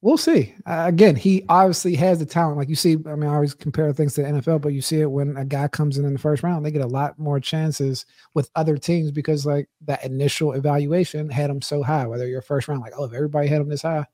we'll 0.00 0.16
see. 0.16 0.54
Uh, 0.66 0.84
again, 0.86 1.16
he 1.16 1.44
obviously 1.48 1.94
has 1.96 2.18
the 2.18 2.26
talent. 2.26 2.58
Like 2.58 2.68
you 2.68 2.76
see, 2.76 2.92
I 3.06 3.14
mean, 3.14 3.28
I 3.28 3.34
always 3.34 3.54
compare 3.54 3.92
things 3.92 4.14
to 4.14 4.22
the 4.22 4.28
NFL, 4.28 4.60
but 4.60 4.72
you 4.72 4.80
see 4.80 5.00
it 5.00 5.10
when 5.10 5.36
a 5.36 5.44
guy 5.44 5.68
comes 5.68 5.98
in 5.98 6.04
in 6.04 6.12
the 6.12 6.18
first 6.18 6.42
round, 6.42 6.64
they 6.64 6.70
get 6.70 6.82
a 6.82 6.86
lot 6.86 7.18
more 7.18 7.40
chances 7.40 8.06
with 8.34 8.50
other 8.54 8.76
teams 8.76 9.10
because 9.10 9.44
like 9.44 9.68
that 9.86 10.04
initial 10.04 10.52
evaluation 10.52 11.28
had 11.28 11.50
them 11.50 11.62
so 11.62 11.82
high. 11.82 12.06
Whether 12.06 12.28
you're 12.28 12.42
first 12.42 12.68
round, 12.68 12.80
like 12.80 12.94
oh, 12.96 13.04
if 13.04 13.12
everybody 13.12 13.48
had 13.48 13.60
them 13.60 13.68
this 13.68 13.82
high, 13.82 14.06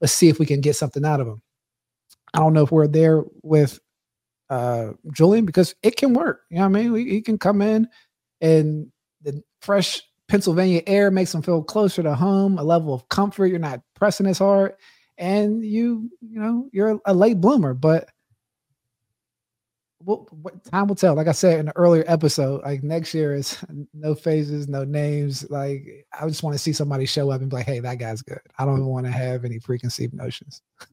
let's 0.00 0.12
see 0.12 0.28
if 0.28 0.38
we 0.38 0.46
can 0.46 0.60
get 0.60 0.76
something 0.76 1.04
out 1.04 1.20
of 1.20 1.26
them. 1.26 1.42
I 2.34 2.38
don't 2.38 2.52
know 2.52 2.62
if 2.64 2.72
we're 2.72 2.86
there 2.86 3.24
with 3.42 3.80
uh 4.52 4.92
Julian 5.12 5.46
because 5.46 5.74
it 5.82 5.96
can 5.96 6.14
work. 6.14 6.42
You 6.50 6.56
know 6.58 6.68
what 6.68 6.78
I 6.78 6.82
mean? 6.82 6.92
We, 6.92 7.08
he 7.10 7.22
can 7.22 7.38
come 7.38 7.62
in 7.62 7.88
and 8.40 8.90
the 9.22 9.42
fresh 9.60 10.02
Pennsylvania 10.28 10.82
air 10.86 11.10
makes 11.10 11.34
him 11.34 11.42
feel 11.42 11.62
closer 11.62 12.02
to 12.02 12.14
home, 12.14 12.58
a 12.58 12.62
level 12.62 12.94
of 12.94 13.08
comfort. 13.08 13.46
You're 13.46 13.58
not 13.58 13.82
pressing 13.94 14.26
as 14.26 14.38
hard 14.38 14.74
and 15.18 15.64
you 15.64 16.10
you 16.20 16.40
know 16.40 16.68
you're 16.72 17.00
a 17.06 17.14
late 17.14 17.40
bloomer 17.40 17.74
but 17.74 18.08
what 20.04 20.64
time 20.64 20.88
will 20.88 20.96
tell 20.96 21.14
like 21.14 21.28
i 21.28 21.32
said 21.32 21.60
in 21.60 21.68
an 21.68 21.72
earlier 21.76 22.02
episode 22.08 22.60
like 22.64 22.82
next 22.82 23.14
year 23.14 23.34
is 23.34 23.64
no 23.94 24.16
phases 24.16 24.66
no 24.66 24.82
names 24.82 25.48
like 25.48 26.06
i 26.18 26.26
just 26.26 26.42
want 26.42 26.54
to 26.54 26.58
see 26.58 26.72
somebody 26.72 27.06
show 27.06 27.30
up 27.30 27.40
and 27.40 27.50
be 27.50 27.56
like 27.56 27.66
hey 27.66 27.78
that 27.78 27.98
guy's 27.98 28.20
good 28.20 28.40
i 28.58 28.64
don't 28.64 28.84
want 28.84 29.06
to 29.06 29.12
have 29.12 29.44
any 29.44 29.60
preconceived 29.60 30.12
notions 30.12 30.62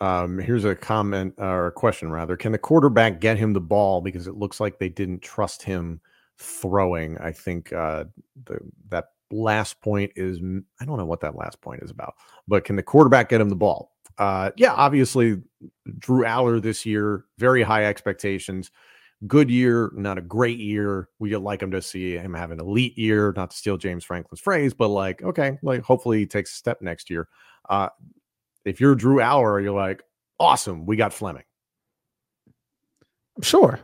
um, 0.00 0.38
here's 0.38 0.64
a 0.64 0.74
comment 0.74 1.34
or 1.38 1.66
a 1.66 1.72
question 1.72 2.10
rather 2.10 2.36
can 2.36 2.52
the 2.52 2.58
quarterback 2.58 3.20
get 3.20 3.36
him 3.36 3.52
the 3.52 3.60
ball 3.60 4.00
because 4.00 4.26
it 4.26 4.36
looks 4.36 4.60
like 4.60 4.78
they 4.78 4.88
didn't 4.88 5.22
trust 5.22 5.62
him 5.62 6.00
throwing 6.38 7.18
i 7.18 7.32
think 7.32 7.72
uh, 7.72 8.04
the, 8.44 8.58
that 8.88 9.06
last 9.30 9.80
point 9.80 10.12
is 10.16 10.38
I 10.80 10.84
don't 10.84 10.98
know 10.98 11.06
what 11.06 11.20
that 11.20 11.36
last 11.36 11.60
point 11.60 11.82
is 11.82 11.90
about, 11.90 12.14
but 12.46 12.64
can 12.64 12.76
the 12.76 12.82
quarterback 12.82 13.28
get 13.28 13.40
him 13.40 13.48
the 13.48 13.56
ball? 13.56 13.92
Uh, 14.16 14.50
yeah, 14.56 14.72
obviously, 14.72 15.40
Drew 15.98 16.24
Allar 16.24 16.60
this 16.60 16.84
year, 16.84 17.24
very 17.38 17.62
high 17.62 17.84
expectations. 17.84 18.70
Good 19.26 19.50
year, 19.50 19.90
not 19.94 20.18
a 20.18 20.22
great 20.22 20.58
year. 20.58 21.08
We 21.18 21.34
like 21.36 21.62
him 21.62 21.70
to 21.72 21.82
see 21.82 22.16
him 22.16 22.34
have 22.34 22.50
an 22.50 22.60
elite 22.60 22.96
year, 22.96 23.32
not 23.36 23.50
to 23.50 23.56
steal 23.56 23.76
James 23.76 24.04
Franklin's 24.04 24.40
phrase, 24.40 24.74
but 24.74 24.88
like, 24.88 25.22
okay, 25.22 25.58
like 25.62 25.82
hopefully 25.82 26.18
he 26.18 26.26
takes 26.26 26.52
a 26.52 26.56
step 26.56 26.80
next 26.80 27.10
year. 27.10 27.28
Uh, 27.68 27.88
if 28.68 28.80
you're 28.80 28.94
Drew 28.94 29.16
Allar, 29.16 29.62
you're 29.62 29.72
like, 29.72 30.02
awesome, 30.38 30.86
we 30.86 30.96
got 30.96 31.12
Fleming. 31.12 31.44
Sure. 33.42 33.78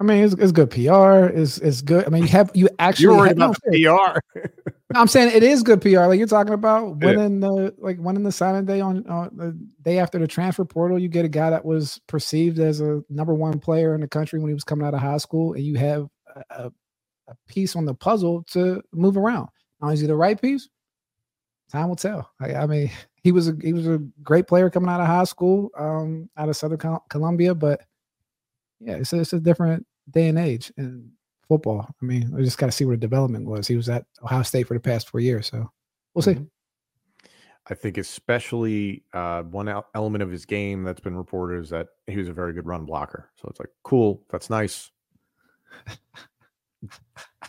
I 0.00 0.04
mean, 0.04 0.24
it's, 0.24 0.34
it's 0.34 0.50
good 0.50 0.70
PR. 0.70 1.26
It's 1.26 1.58
it's 1.58 1.80
good. 1.80 2.04
I 2.04 2.08
mean, 2.08 2.22
you 2.22 2.28
have 2.30 2.50
you 2.54 2.68
actually 2.80 3.04
You're 3.04 3.16
worried 3.16 3.28
have, 3.28 3.38
no, 3.38 3.54
about 3.54 4.20
PR. 4.34 4.40
I'm 4.96 5.06
saying 5.06 5.34
it 5.34 5.44
is 5.44 5.62
good 5.62 5.80
PR. 5.80 6.06
Like 6.06 6.18
you're 6.18 6.26
talking 6.26 6.54
about 6.54 6.96
Yeah. 7.00 7.14
winning 7.14 7.38
the 7.38 7.72
like 7.78 7.98
winning 8.00 8.24
the 8.24 8.32
signing 8.32 8.64
day 8.64 8.80
on, 8.80 9.06
on 9.06 9.30
the 9.36 9.56
day 9.82 9.98
after 10.00 10.18
the 10.18 10.26
transfer 10.26 10.64
portal. 10.64 10.98
You 10.98 11.08
get 11.08 11.24
a 11.24 11.28
guy 11.28 11.50
that 11.50 11.64
was 11.64 12.00
perceived 12.08 12.58
as 12.58 12.80
a 12.80 13.00
number 13.08 13.32
one 13.32 13.60
player 13.60 13.94
in 13.94 14.00
the 14.00 14.08
country 14.08 14.40
when 14.40 14.48
he 14.48 14.54
was 14.54 14.64
coming 14.64 14.84
out 14.84 14.94
of 14.94 15.00
high 15.00 15.18
school, 15.18 15.52
and 15.52 15.62
you 15.62 15.76
have 15.76 16.08
a, 16.34 16.42
a, 16.64 16.72
a 17.28 17.34
piece 17.46 17.76
on 17.76 17.84
the 17.84 17.94
puzzle 17.94 18.42
to 18.48 18.82
move 18.92 19.16
around. 19.16 19.48
Now 19.80 19.90
is 19.90 20.00
he 20.00 20.08
the 20.08 20.16
right 20.16 20.40
piece? 20.40 20.68
Time 21.70 21.88
will 21.88 21.96
tell. 21.96 22.28
I, 22.40 22.54
I 22.54 22.66
mean, 22.66 22.90
he 23.22 23.32
was 23.32 23.48
a 23.48 23.56
he 23.60 23.72
was 23.72 23.86
a 23.86 23.98
great 24.22 24.46
player 24.46 24.68
coming 24.70 24.90
out 24.90 25.00
of 25.00 25.06
high 25.06 25.24
school, 25.24 25.70
um, 25.76 26.28
out 26.36 26.48
of 26.48 26.56
Southern 26.56 26.78
Col- 26.78 27.04
Columbia, 27.08 27.54
but 27.54 27.82
yeah, 28.80 28.94
it's 28.94 29.12
a, 29.12 29.20
it's 29.20 29.32
a 29.32 29.40
different 29.40 29.86
day 30.10 30.28
and 30.28 30.38
age 30.38 30.72
in 30.76 31.10
football. 31.46 31.86
I 31.88 32.04
mean, 32.04 32.30
we 32.34 32.42
just 32.42 32.58
got 32.58 32.66
to 32.66 32.72
see 32.72 32.84
where 32.84 32.96
the 32.96 33.00
development 33.00 33.46
was. 33.46 33.68
He 33.68 33.76
was 33.76 33.88
at 33.88 34.06
Ohio 34.22 34.42
State 34.42 34.66
for 34.66 34.74
the 34.74 34.80
past 34.80 35.08
four 35.08 35.20
years, 35.20 35.46
so 35.46 35.70
we'll 36.14 36.22
see. 36.22 36.34
Mhm. 36.34 36.48
I 37.70 37.74
think 37.74 37.96
especially 37.96 39.04
uh, 39.12 39.44
one 39.44 39.68
el- 39.68 39.86
element 39.94 40.22
of 40.24 40.32
his 40.32 40.44
game 40.44 40.82
that's 40.82 41.00
been 41.00 41.16
reported 41.16 41.60
is 41.62 41.70
that 41.70 41.90
he 42.08 42.16
was 42.16 42.28
a 42.28 42.32
very 42.32 42.52
good 42.52 42.66
run 42.66 42.84
blocker. 42.84 43.30
So 43.36 43.46
it's 43.48 43.60
like, 43.60 43.68
cool, 43.84 44.24
that's 44.30 44.50
nice. 44.50 44.90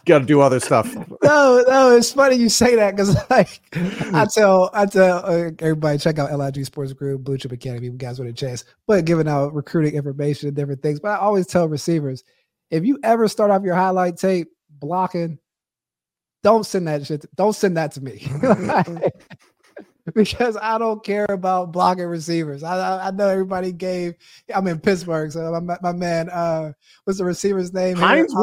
Got 0.06 0.20
to 0.20 0.26
do 0.26 0.42
other 0.42 0.60
stuff. 0.60 0.94
No, 1.24 1.64
no, 1.66 1.96
it's 1.96 2.12
funny 2.12 2.36
you 2.36 2.50
say 2.50 2.76
that 2.76 2.98
because 2.98 3.16
like 3.30 3.62
I 4.14 4.26
tell 4.26 4.70
I 4.74 4.86
tell 4.86 5.26
uh, 5.26 5.52
everybody 5.60 5.98
check 5.98 6.20
out 6.20 6.38
LIG 6.38 6.66
Sports 6.66 6.92
Group, 6.92 7.24
Blue 7.24 7.38
Chip 7.38 7.54
Academy, 7.54 7.86
you 7.86 7.94
guys 7.94 8.20
with 8.20 8.28
a 8.28 8.34
chance, 8.34 8.66
but 8.88 9.06
giving 9.06 9.30
out 9.30 9.54
recruiting 9.54 9.96
information 9.96 10.50
and 10.50 10.56
different 10.56 10.82
things. 10.82 11.00
But 11.00 11.12
I 11.12 11.18
always 11.20 11.48
tell 11.48 11.70
receivers, 11.70 12.26
if 12.72 12.84
you 12.84 13.00
ever 13.04 13.30
start 13.30 13.52
off 13.52 13.64
your 13.64 13.76
highlight 13.76 14.18
tape 14.18 14.50
blocking, 14.70 15.40
don't 16.44 16.66
send 16.66 16.90
that 16.90 17.06
shit. 17.06 17.26
Don't 17.36 17.54
send 17.54 17.78
that 17.78 17.94
to 17.94 18.02
me. 18.02 18.28
because 20.14 20.58
I 20.58 20.78
don't 20.78 21.02
care 21.06 21.28
about 21.30 21.72
blocking 21.72 22.06
receivers. 22.06 22.64
I, 22.64 22.78
I 22.78 23.08
I 23.08 23.12
know 23.12 23.30
everybody 23.30 23.72
gave. 23.72 24.16
I'm 24.54 24.68
in 24.68 24.80
Pittsburgh, 24.80 25.32
so 25.32 25.60
my, 25.62 25.78
my 25.82 25.94
man, 25.94 26.30
uh, 26.30 26.74
what's 27.06 27.20
the 27.20 27.26
receiver's 27.26 27.74
name? 27.74 27.96
Hines 27.96 28.34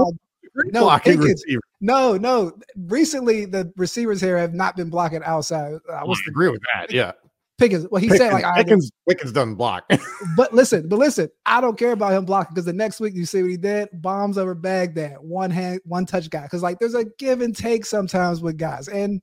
No, 0.67 0.85
blocking 0.85 1.19
receiver. 1.19 1.61
no, 1.81 2.17
no. 2.17 2.53
Recently, 2.77 3.45
the 3.45 3.73
receivers 3.77 4.21
here 4.21 4.39
have 4.39 4.55
not 4.55 4.77
been 4.77 4.91
blocking 4.91 5.23
outside. 5.25 5.75
Uh, 5.89 5.93
I 5.93 6.05
the 6.05 6.23
agree 6.29 6.49
with 6.49 6.63
that. 6.75 6.91
Yeah. 6.93 7.13
Pickens? 7.59 7.87
Well, 7.91 8.01
he 8.01 8.09
Pickens, 8.09 8.21
said 8.21 8.33
like, 8.33 8.45
I, 8.45 8.63
Pickens, 8.63 8.91
Pickens 9.07 9.33
doesn't 9.33 9.57
block. 9.57 9.85
but 10.37 10.55
listen, 10.55 10.89
but 10.89 10.99
listen, 10.99 11.29
I 11.45 11.61
don't 11.61 11.79
care 11.79 11.93
about 11.93 12.15
him 12.15 12.25
blocking 12.25 12.55
because 12.55 12.65
the 12.65 12.73
next 12.73 13.01
week 13.01 13.15
you 13.15 13.27
see 13.27 13.43
what 13.43 13.51
he 13.51 13.59
did: 13.59 13.89
bombs 13.93 14.39
over 14.39 14.55
Baghdad, 14.55 15.19
one 15.21 15.51
hand, 15.51 15.81
one 15.85 16.07
touch 16.07 16.31
guy. 16.31 16.43
Because 16.43 16.63
like, 16.63 16.79
there's 16.79 16.95
a 16.95 17.05
give 17.19 17.43
and 17.43 17.55
take 17.55 17.85
sometimes 17.85 18.41
with 18.41 18.57
guys, 18.57 18.89
and 18.89 19.21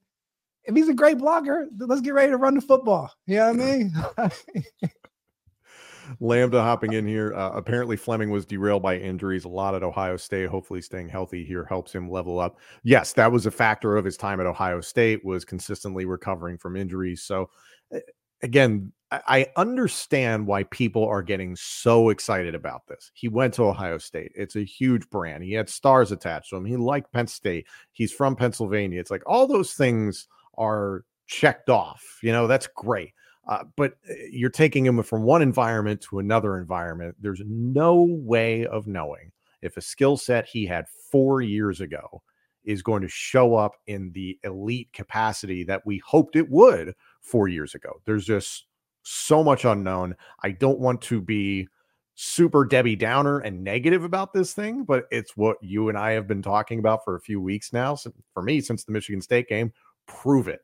if 0.65 0.75
he's 0.75 0.89
a 0.89 0.93
great 0.93 1.17
blocker, 1.17 1.67
then 1.75 1.87
let's 1.87 2.01
get 2.01 2.13
ready 2.13 2.31
to 2.31 2.37
run 2.37 2.55
the 2.55 2.61
football. 2.61 3.11
You 3.25 3.37
know 3.37 3.53
what 3.53 3.61
I 3.61 3.65
mean? 3.65 3.93
Lambda 6.19 6.61
hopping 6.61 6.93
in 6.93 7.05
here. 7.07 7.33
Uh, 7.33 7.51
apparently, 7.51 7.97
Fleming 7.97 8.29
was 8.29 8.45
derailed 8.45 8.81
by 8.81 8.97
injuries 8.97 9.45
a 9.45 9.49
lot 9.49 9.75
at 9.75 9.83
Ohio 9.83 10.17
State. 10.17 10.49
Hopefully, 10.49 10.81
staying 10.81 11.09
healthy 11.09 11.43
here 11.43 11.65
helps 11.65 11.93
him 11.93 12.09
level 12.09 12.39
up. 12.39 12.59
Yes, 12.83 13.13
that 13.13 13.31
was 13.31 13.45
a 13.45 13.51
factor 13.51 13.97
of 13.97 14.05
his 14.05 14.17
time 14.17 14.39
at 14.39 14.45
Ohio 14.45 14.81
State. 14.81 15.23
Was 15.23 15.45
consistently 15.45 16.05
recovering 16.05 16.57
from 16.57 16.75
injuries. 16.75 17.23
So, 17.23 17.49
uh, 17.93 17.99
again, 18.41 18.91
I 19.09 19.47
understand 19.55 20.47
why 20.47 20.63
people 20.63 21.05
are 21.07 21.21
getting 21.21 21.55
so 21.55 22.09
excited 22.09 22.55
about 22.55 22.85
this. 22.87 23.09
He 23.13 23.29
went 23.29 23.53
to 23.53 23.63
Ohio 23.63 23.99
State. 23.99 24.33
It's 24.35 24.57
a 24.57 24.65
huge 24.65 25.09
brand. 25.09 25.45
He 25.45 25.53
had 25.53 25.69
stars 25.69 26.11
attached 26.11 26.49
to 26.49 26.57
him. 26.57 26.65
He 26.65 26.75
liked 26.75 27.13
Penn 27.13 27.27
State. 27.27 27.67
He's 27.93 28.11
from 28.11 28.35
Pennsylvania. 28.35 28.99
It's 28.99 29.11
like 29.11 29.23
all 29.25 29.47
those 29.47 29.73
things 29.75 30.27
are 30.57 31.05
checked 31.25 31.69
off. 31.69 32.19
You 32.21 32.33
know, 32.33 32.47
that's 32.47 32.67
great. 32.67 33.13
Uh, 33.47 33.63
but 33.75 33.93
uh, 34.09 34.13
you're 34.29 34.49
taking 34.49 34.85
him 34.85 35.01
from 35.03 35.23
one 35.23 35.41
environment 35.41 36.01
to 36.01 36.19
another 36.19 36.57
environment. 36.57 37.15
There's 37.19 37.41
no 37.45 38.03
way 38.03 38.65
of 38.65 38.87
knowing 38.87 39.31
if 39.61 39.77
a 39.77 39.81
skill 39.81 40.17
set 40.17 40.45
he 40.45 40.65
had 40.65 40.85
four 41.11 41.41
years 41.41 41.81
ago 41.81 42.21
is 42.65 42.81
going 42.81 43.01
to 43.01 43.07
show 43.07 43.55
up 43.55 43.75
in 43.87 44.11
the 44.11 44.37
elite 44.43 44.91
capacity 44.91 45.63
that 45.63 45.85
we 45.85 46.01
hoped 46.05 46.35
it 46.35 46.49
would 46.49 46.93
four 47.21 47.47
years 47.47 47.73
ago. 47.73 48.01
There's 48.05 48.25
just 48.25 48.65
so 49.03 49.41
much 49.41 49.63
unknown. 49.63 50.15
I 50.43 50.51
don't 50.51 50.79
want 50.79 51.01
to 51.03 51.21
be 51.21 51.69
super 52.15 52.65
Debbie 52.65 52.97
Downer 52.97 53.39
and 53.39 53.63
negative 53.63 54.03
about 54.03 54.33
this 54.33 54.53
thing, 54.53 54.83
but 54.83 55.05
it's 55.11 55.37
what 55.37 55.57
you 55.61 55.87
and 55.87 55.97
I 55.97 56.11
have 56.11 56.27
been 56.27 56.41
talking 56.41 56.79
about 56.79 57.05
for 57.05 57.15
a 57.15 57.21
few 57.21 57.39
weeks 57.39 57.71
now. 57.71 57.95
So 57.95 58.11
for 58.33 58.43
me, 58.43 58.59
since 58.59 58.83
the 58.83 58.91
Michigan 58.91 59.21
State 59.21 59.47
game, 59.47 59.71
prove 60.07 60.49
it. 60.49 60.61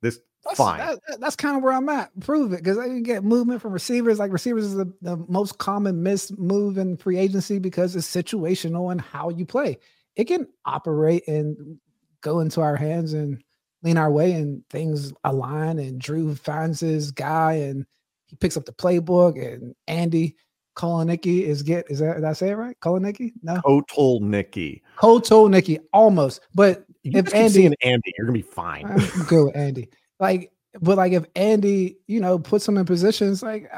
This 0.00 0.20
That's, 0.44 0.56
fine. 0.58 0.78
that- 0.78 1.00
that- 1.08 1.20
that's 1.20 1.36
kind 1.36 1.56
of 1.56 1.62
where 1.62 1.72
I'm 1.72 1.88
at. 1.88 2.10
Prove 2.20 2.52
it 2.52 2.58
because 2.58 2.78
I 2.78 2.84
can 2.86 3.02
get 3.02 3.24
movement 3.24 3.60
from 3.62 3.72
receivers. 3.72 4.18
Like 4.18 4.32
receivers 4.32 4.64
is 4.66 4.74
the, 4.74 4.92
the 5.02 5.16
most 5.28 5.58
common 5.58 6.02
missed 6.02 6.36
move 6.38 6.78
in 6.78 6.96
free 6.96 7.18
agency 7.18 7.58
because 7.58 7.96
it's 7.96 8.06
situational 8.06 8.92
and 8.92 9.00
how 9.00 9.30
you 9.30 9.46
play. 9.46 9.78
It 10.16 10.24
can 10.24 10.46
operate 10.64 11.26
and 11.26 11.78
go 12.20 12.40
into 12.40 12.60
our 12.60 12.76
hands 12.76 13.12
and 13.14 13.42
lean 13.82 13.98
our 13.98 14.10
way, 14.10 14.32
and 14.32 14.62
things 14.70 15.12
align. 15.24 15.78
And 15.78 16.00
Drew 16.00 16.34
finds 16.34 16.80
his 16.80 17.10
guy, 17.10 17.54
and 17.54 17.84
he 18.26 18.36
picks 18.36 18.56
up 18.56 18.64
the 18.64 18.72
playbook. 18.72 19.42
And 19.42 19.74
Andy 19.88 20.36
Kolonicki 20.76 21.42
is 21.42 21.62
get 21.62 21.90
is 21.90 21.98
that 22.00 22.14
did 22.16 22.24
I 22.24 22.32
say 22.32 22.50
it 22.50 22.54
right? 22.56 22.78
Kolonicki? 22.80 23.32
No, 23.42 23.60
Total 23.62 24.20
Nicky. 24.20 24.82
Koto 24.96 25.46
Nicky 25.48 25.78
almost, 25.92 26.40
but 26.54 26.84
You 27.02 27.12
If 27.18 27.34
Andy- 27.34 27.66
and 27.66 27.76
Andy, 27.82 28.12
you're 28.16 28.26
gonna 28.26 28.38
be 28.38 28.42
fine. 28.42 28.86
I'm 28.86 29.24
good 29.26 29.46
with 29.46 29.56
Andy. 29.56 29.88
Like, 30.20 30.52
but 30.80 30.96
like 30.96 31.12
if 31.12 31.24
Andy, 31.36 31.98
you 32.06 32.20
know, 32.20 32.38
puts 32.38 32.66
him 32.66 32.76
in 32.76 32.84
positions 32.84 33.42
like 33.42 33.70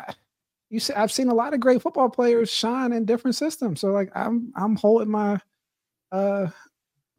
you 0.70 0.80
see, 0.80 0.94
I've 0.94 1.12
seen 1.12 1.28
a 1.28 1.34
lot 1.34 1.54
of 1.54 1.60
great 1.60 1.82
football 1.82 2.08
players 2.08 2.50
shine 2.50 2.92
in 2.92 3.04
different 3.04 3.36
systems. 3.36 3.80
So 3.80 3.88
like 3.88 4.10
I'm 4.14 4.52
I'm 4.56 4.76
holding 4.76 5.10
my 5.10 5.38
uh 6.12 6.48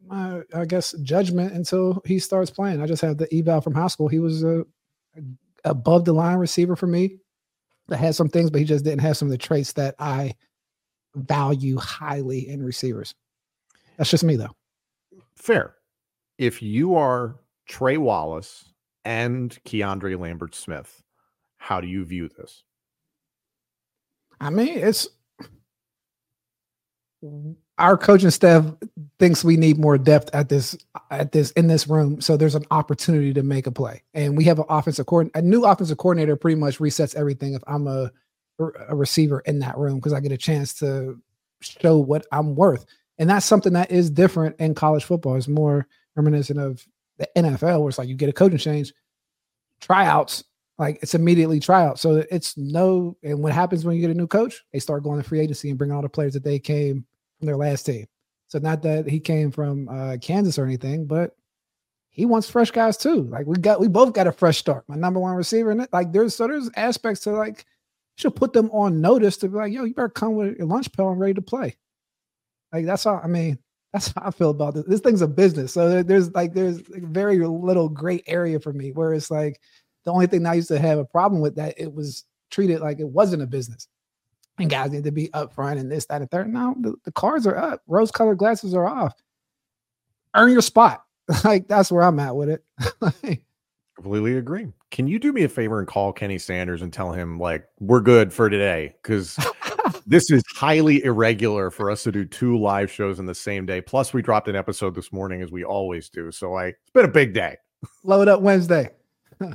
my 0.06 0.42
I 0.54 0.64
guess 0.64 0.92
judgment 1.02 1.52
until 1.52 2.02
he 2.04 2.18
starts 2.18 2.50
playing. 2.50 2.82
I 2.82 2.86
just 2.86 3.02
have 3.02 3.18
the 3.18 3.32
eval 3.34 3.60
from 3.60 3.74
high 3.74 3.88
school. 3.88 4.08
He 4.08 4.18
was 4.18 4.42
a, 4.42 4.60
a 5.16 5.22
above 5.64 6.04
the 6.04 6.12
line 6.12 6.38
receiver 6.38 6.76
for 6.76 6.86
me 6.86 7.18
that 7.88 7.96
had 7.96 8.14
some 8.14 8.28
things, 8.28 8.50
but 8.50 8.60
he 8.60 8.64
just 8.64 8.84
didn't 8.84 9.00
have 9.00 9.16
some 9.16 9.28
of 9.28 9.32
the 9.32 9.38
traits 9.38 9.72
that 9.72 9.94
I 9.98 10.34
value 11.14 11.78
highly 11.78 12.48
in 12.48 12.62
receivers. 12.62 13.14
That's 13.96 14.10
just 14.10 14.24
me 14.24 14.36
though. 14.36 14.54
Fair. 15.36 15.74
If 16.36 16.62
you 16.62 16.94
are 16.94 17.36
Trey 17.66 17.96
Wallace 17.96 18.72
and 19.08 19.58
Keandre 19.64 20.20
Lambert 20.20 20.54
Smith, 20.54 21.02
how 21.56 21.80
do 21.80 21.88
you 21.88 22.04
view 22.04 22.28
this? 22.28 22.62
I 24.38 24.50
mean, 24.50 24.76
it's 24.76 25.08
our 27.78 27.96
coaching 27.96 28.30
staff 28.30 28.66
thinks 29.18 29.42
we 29.42 29.56
need 29.56 29.78
more 29.78 29.96
depth 29.96 30.28
at 30.34 30.50
this 30.50 30.76
at 31.10 31.32
this 31.32 31.52
in 31.52 31.68
this 31.68 31.88
room. 31.88 32.20
So 32.20 32.36
there's 32.36 32.54
an 32.54 32.66
opportunity 32.70 33.32
to 33.32 33.42
make 33.42 33.66
a 33.66 33.72
play, 33.72 34.02
and 34.12 34.36
we 34.36 34.44
have 34.44 34.58
an 34.58 34.66
offensive 34.68 35.06
coordinator. 35.06 35.38
A 35.38 35.42
new 35.42 35.64
offensive 35.64 35.96
coordinator 35.96 36.36
pretty 36.36 36.60
much 36.60 36.78
resets 36.78 37.16
everything. 37.16 37.54
If 37.54 37.62
I'm 37.66 37.86
a 37.86 38.12
a 38.60 38.94
receiver 38.94 39.40
in 39.40 39.60
that 39.60 39.78
room, 39.78 39.96
because 39.96 40.12
I 40.12 40.20
get 40.20 40.32
a 40.32 40.36
chance 40.36 40.74
to 40.80 41.18
show 41.62 41.96
what 41.96 42.26
I'm 42.30 42.54
worth, 42.54 42.84
and 43.16 43.30
that's 43.30 43.46
something 43.46 43.72
that 43.72 43.90
is 43.90 44.10
different 44.10 44.56
in 44.58 44.74
college 44.74 45.04
football. 45.04 45.36
It's 45.36 45.48
more 45.48 45.88
reminiscent 46.14 46.60
of 46.60 46.86
the 47.18 47.28
NFL, 47.36 47.80
where 47.80 47.88
it's 47.88 47.98
like 47.98 48.08
you 48.08 48.14
get 48.14 48.28
a 48.28 48.32
coaching 48.32 48.58
change, 48.58 48.92
tryouts, 49.80 50.44
like 50.78 51.00
it's 51.02 51.14
immediately 51.14 51.60
tryout. 51.60 51.98
So 51.98 52.24
it's 52.30 52.56
no, 52.56 53.16
and 53.22 53.42
what 53.42 53.52
happens 53.52 53.84
when 53.84 53.96
you 53.96 54.00
get 54.00 54.10
a 54.10 54.14
new 54.14 54.28
coach? 54.28 54.64
They 54.72 54.78
start 54.78 55.02
going 55.02 55.20
to 55.20 55.28
free 55.28 55.40
agency 55.40 55.68
and 55.68 55.78
bring 55.78 55.90
all 55.90 56.02
the 56.02 56.08
players 56.08 56.34
that 56.34 56.44
they 56.44 56.58
came 56.58 57.04
from 57.38 57.46
their 57.46 57.56
last 57.56 57.84
team. 57.84 58.06
So 58.46 58.58
not 58.58 58.82
that 58.82 59.08
he 59.08 59.20
came 59.20 59.50
from 59.50 59.88
uh, 59.88 60.16
Kansas 60.20 60.58
or 60.58 60.64
anything, 60.64 61.06
but 61.06 61.36
he 62.10 62.26
wants 62.26 62.48
fresh 62.48 62.70
guys 62.70 62.96
too. 62.96 63.22
Like 63.24 63.46
we 63.46 63.56
got, 63.56 63.80
we 63.80 63.88
both 63.88 64.12
got 64.14 64.26
a 64.26 64.32
fresh 64.32 64.58
start. 64.58 64.84
My 64.88 64.96
number 64.96 65.20
one 65.20 65.34
receiver, 65.34 65.70
and 65.70 65.86
like 65.92 66.12
there's 66.12 66.34
so 66.34 66.46
there's 66.46 66.70
aspects 66.76 67.22
to 67.22 67.32
like 67.32 67.66
should 68.16 68.36
put 68.36 68.52
them 68.52 68.70
on 68.70 69.00
notice 69.00 69.36
to 69.38 69.48
be 69.48 69.56
like, 69.56 69.72
yo, 69.72 69.84
you 69.84 69.94
better 69.94 70.08
come 70.08 70.34
with 70.34 70.56
your 70.56 70.66
lunch 70.66 70.90
pail 70.92 71.10
and 71.10 71.20
ready 71.20 71.34
to 71.34 71.42
play. 71.42 71.76
Like 72.72 72.86
that's 72.86 73.04
all. 73.04 73.20
I 73.22 73.26
mean. 73.26 73.58
That's 73.92 74.08
how 74.14 74.22
I 74.26 74.30
feel 74.30 74.50
about 74.50 74.74
this. 74.74 74.84
This 74.86 75.00
thing's 75.00 75.22
a 75.22 75.28
business, 75.28 75.72
so 75.72 75.88
there- 75.88 76.02
there's 76.02 76.30
like 76.34 76.52
there's 76.52 76.86
like 76.90 77.02
very 77.02 77.38
little 77.38 77.88
gray 77.88 78.22
area 78.26 78.60
for 78.60 78.72
me. 78.72 78.92
Where 78.92 79.14
it's 79.14 79.30
like 79.30 79.60
the 80.04 80.12
only 80.12 80.26
thing 80.26 80.44
I 80.46 80.54
used 80.54 80.68
to 80.68 80.78
have 80.78 80.98
a 80.98 81.04
problem 81.04 81.40
with 81.40 81.56
that 81.56 81.74
it 81.78 81.92
was 81.92 82.24
treated 82.50 82.80
like 82.80 83.00
it 83.00 83.08
wasn't 83.08 83.42
a 83.42 83.46
business. 83.46 83.88
And 84.58 84.68
guys 84.68 84.90
need 84.90 85.04
to 85.04 85.12
be 85.12 85.28
upfront 85.28 85.78
and 85.78 85.90
this, 85.90 86.06
that, 86.06 86.20
and 86.20 86.30
third. 86.30 86.52
Now 86.52 86.74
the, 86.80 86.94
the 87.04 87.12
cards 87.12 87.46
are 87.46 87.56
up. 87.56 87.80
Rose 87.86 88.10
colored 88.10 88.38
glasses 88.38 88.74
are 88.74 88.86
off. 88.86 89.14
Earn 90.34 90.52
your 90.52 90.62
spot. 90.62 91.04
Like 91.44 91.68
that's 91.68 91.92
where 91.92 92.02
I'm 92.04 92.18
at 92.20 92.34
with 92.34 92.48
it. 92.48 92.64
Like, 93.00 93.42
Completely 93.96 94.36
agree. 94.38 94.68
Can 94.90 95.06
you 95.06 95.18
do 95.18 95.32
me 95.32 95.42
a 95.44 95.48
favor 95.48 95.78
and 95.78 95.86
call 95.86 96.12
Kenny 96.12 96.38
Sanders 96.38 96.80
and 96.82 96.90
tell 96.92 97.12
him 97.12 97.38
like 97.38 97.66
we're 97.80 98.00
good 98.00 98.32
for 98.32 98.48
today? 98.48 98.94
Because 99.02 99.36
this 100.06 100.30
is 100.30 100.42
highly 100.54 101.04
irregular 101.04 101.70
for 101.70 101.90
us 101.90 102.02
to 102.04 102.12
do 102.12 102.24
two 102.24 102.58
live 102.58 102.90
shows 102.90 103.18
in 103.18 103.26
the 103.26 103.34
same 103.34 103.66
day. 103.66 103.80
Plus, 103.80 104.12
we 104.12 104.22
dropped 104.22 104.48
an 104.48 104.56
episode 104.56 104.94
this 104.94 105.12
morning 105.12 105.42
as 105.42 105.50
we 105.50 105.64
always 105.64 106.08
do. 106.08 106.30
So 106.32 106.56
I 106.56 106.66
it's 106.66 106.90
been 106.94 107.04
a 107.04 107.08
big 107.08 107.34
day. 107.34 107.56
Load 108.04 108.28
up 108.28 108.40
Wednesday. 108.40 108.90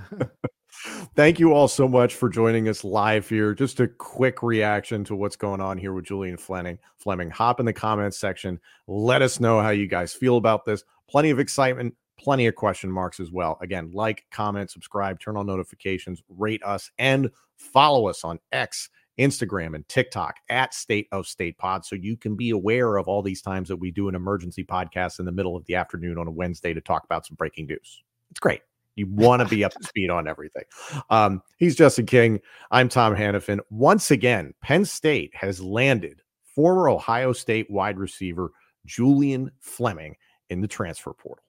Thank 1.15 1.39
you 1.39 1.53
all 1.53 1.67
so 1.67 1.87
much 1.87 2.15
for 2.15 2.29
joining 2.29 2.67
us 2.67 2.83
live 2.83 3.29
here. 3.29 3.53
Just 3.53 3.79
a 3.79 3.87
quick 3.87 4.43
reaction 4.43 5.03
to 5.05 5.15
what's 5.15 5.35
going 5.35 5.61
on 5.61 5.77
here 5.77 5.93
with 5.93 6.05
Julian 6.05 6.35
Fleming. 6.35 6.77
Fleming, 6.97 7.29
hop 7.29 7.59
in 7.59 7.65
the 7.65 7.73
comments 7.73 8.19
section. 8.19 8.59
Let 8.87 9.21
us 9.21 9.39
know 9.39 9.61
how 9.61 9.69
you 9.69 9.87
guys 9.87 10.13
feel 10.13 10.37
about 10.37 10.65
this. 10.65 10.83
Plenty 11.07 11.29
of 11.29 11.39
excitement, 11.39 11.95
plenty 12.17 12.47
of 12.47 12.55
question 12.55 12.91
marks 12.91 13.19
as 13.19 13.31
well. 13.31 13.57
Again, 13.61 13.91
like, 13.93 14.25
comment, 14.31 14.71
subscribe, 14.71 15.19
turn 15.19 15.37
on 15.37 15.45
notifications, 15.45 16.21
rate 16.27 16.63
us, 16.63 16.91
and 16.97 17.29
follow 17.55 18.07
us 18.07 18.23
on 18.23 18.39
X, 18.51 18.89
Instagram, 19.19 19.75
and 19.75 19.87
TikTok 19.87 20.37
at 20.49 20.73
State 20.73 21.07
of 21.11 21.27
State 21.27 21.57
Pod 21.57 21.85
so 21.85 21.95
you 21.95 22.17
can 22.17 22.35
be 22.35 22.49
aware 22.49 22.97
of 22.97 23.07
all 23.07 23.21
these 23.21 23.41
times 23.41 23.69
that 23.69 23.77
we 23.77 23.91
do 23.91 24.09
an 24.09 24.15
emergency 24.15 24.63
podcast 24.63 25.19
in 25.19 25.25
the 25.25 25.31
middle 25.31 25.55
of 25.55 25.65
the 25.65 25.75
afternoon 25.75 26.17
on 26.17 26.27
a 26.27 26.31
Wednesday 26.31 26.73
to 26.73 26.81
talk 26.81 27.03
about 27.03 27.25
some 27.25 27.35
breaking 27.35 27.67
news. 27.67 28.03
It's 28.31 28.39
great. 28.39 28.61
You 28.95 29.07
want 29.07 29.41
to 29.41 29.47
be 29.47 29.63
up 29.63 29.73
to 29.73 29.83
speed 29.83 30.09
on 30.09 30.27
everything. 30.27 30.63
Um, 31.09 31.41
he's 31.57 31.75
Justin 31.75 32.05
King. 32.05 32.39
I'm 32.71 32.89
Tom 32.89 33.15
Hannafin. 33.15 33.59
Once 33.69 34.11
again, 34.11 34.53
Penn 34.61 34.85
State 34.85 35.31
has 35.35 35.61
landed 35.61 36.21
former 36.43 36.89
Ohio 36.89 37.33
State 37.33 37.69
wide 37.71 37.97
receiver 37.97 38.51
Julian 38.85 39.51
Fleming 39.59 40.15
in 40.49 40.61
the 40.61 40.67
transfer 40.67 41.13
portal. 41.13 41.43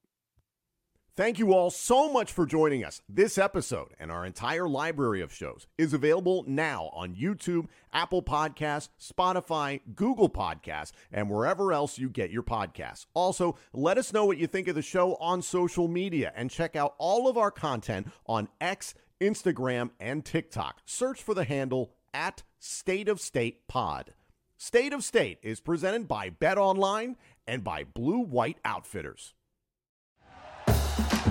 Thank 1.17 1.39
you 1.39 1.55
all 1.55 1.71
so 1.71 2.13
much 2.13 2.33
for 2.33 2.45
joining 2.45 2.85
us. 2.85 3.01
This 3.09 3.39
episode 3.39 3.95
and 4.01 4.11
our 4.11 4.27
entire 4.27 4.69
library 4.69 5.21
of 5.21 5.33
shows 5.33 5.69
is 5.79 5.95
available 5.95 6.45
now 6.49 6.91
on 6.93 7.15
YouTube, 7.15 7.69
Apple 7.93 8.21
Podcasts, 8.21 8.89
Spotify, 9.01 9.81
Google 9.95 10.29
Podcasts, 10.29 10.91
and 11.13 11.31
wherever 11.31 11.73
else 11.73 12.01
you 12.01 12.09
get 12.09 12.33
your 12.33 12.43
podcasts. 12.43 13.07
Also, 13.15 13.57
let 13.73 13.97
us 13.97 14.13
know 14.13 14.25
what 14.25 14.39
you 14.39 14.49
think 14.49 14.67
of 14.67 14.75
the 14.75 14.83
show 14.83 15.15
on 15.21 15.41
social 15.41 15.87
media 15.87 16.33
and 16.35 16.51
check 16.51 16.75
out 16.75 16.97
all 16.99 17.29
of 17.29 17.39
our 17.39 17.53
content 17.53 18.09
on 18.27 18.49
X, 18.61 18.97
Instagram, 19.21 19.91
and 20.01 20.25
TikTok. 20.25 20.81
Search 20.85 21.23
for 21.23 21.33
the 21.33 21.45
handle 21.45 21.93
at 22.13 22.43
State 22.59 23.09
of 23.09 23.21
State 23.21 23.69
Pod. 23.69 24.15
State 24.57 24.93
of 24.93 25.05
State 25.05 25.39
is 25.45 25.61
presented 25.61 26.09
by 26.09 26.29
Bet 26.29 26.59
Online 26.59 27.15
and 27.47 27.63
by 27.63 27.85
Blue 27.85 28.19
White 28.19 28.59
Outfitters. 28.65 29.33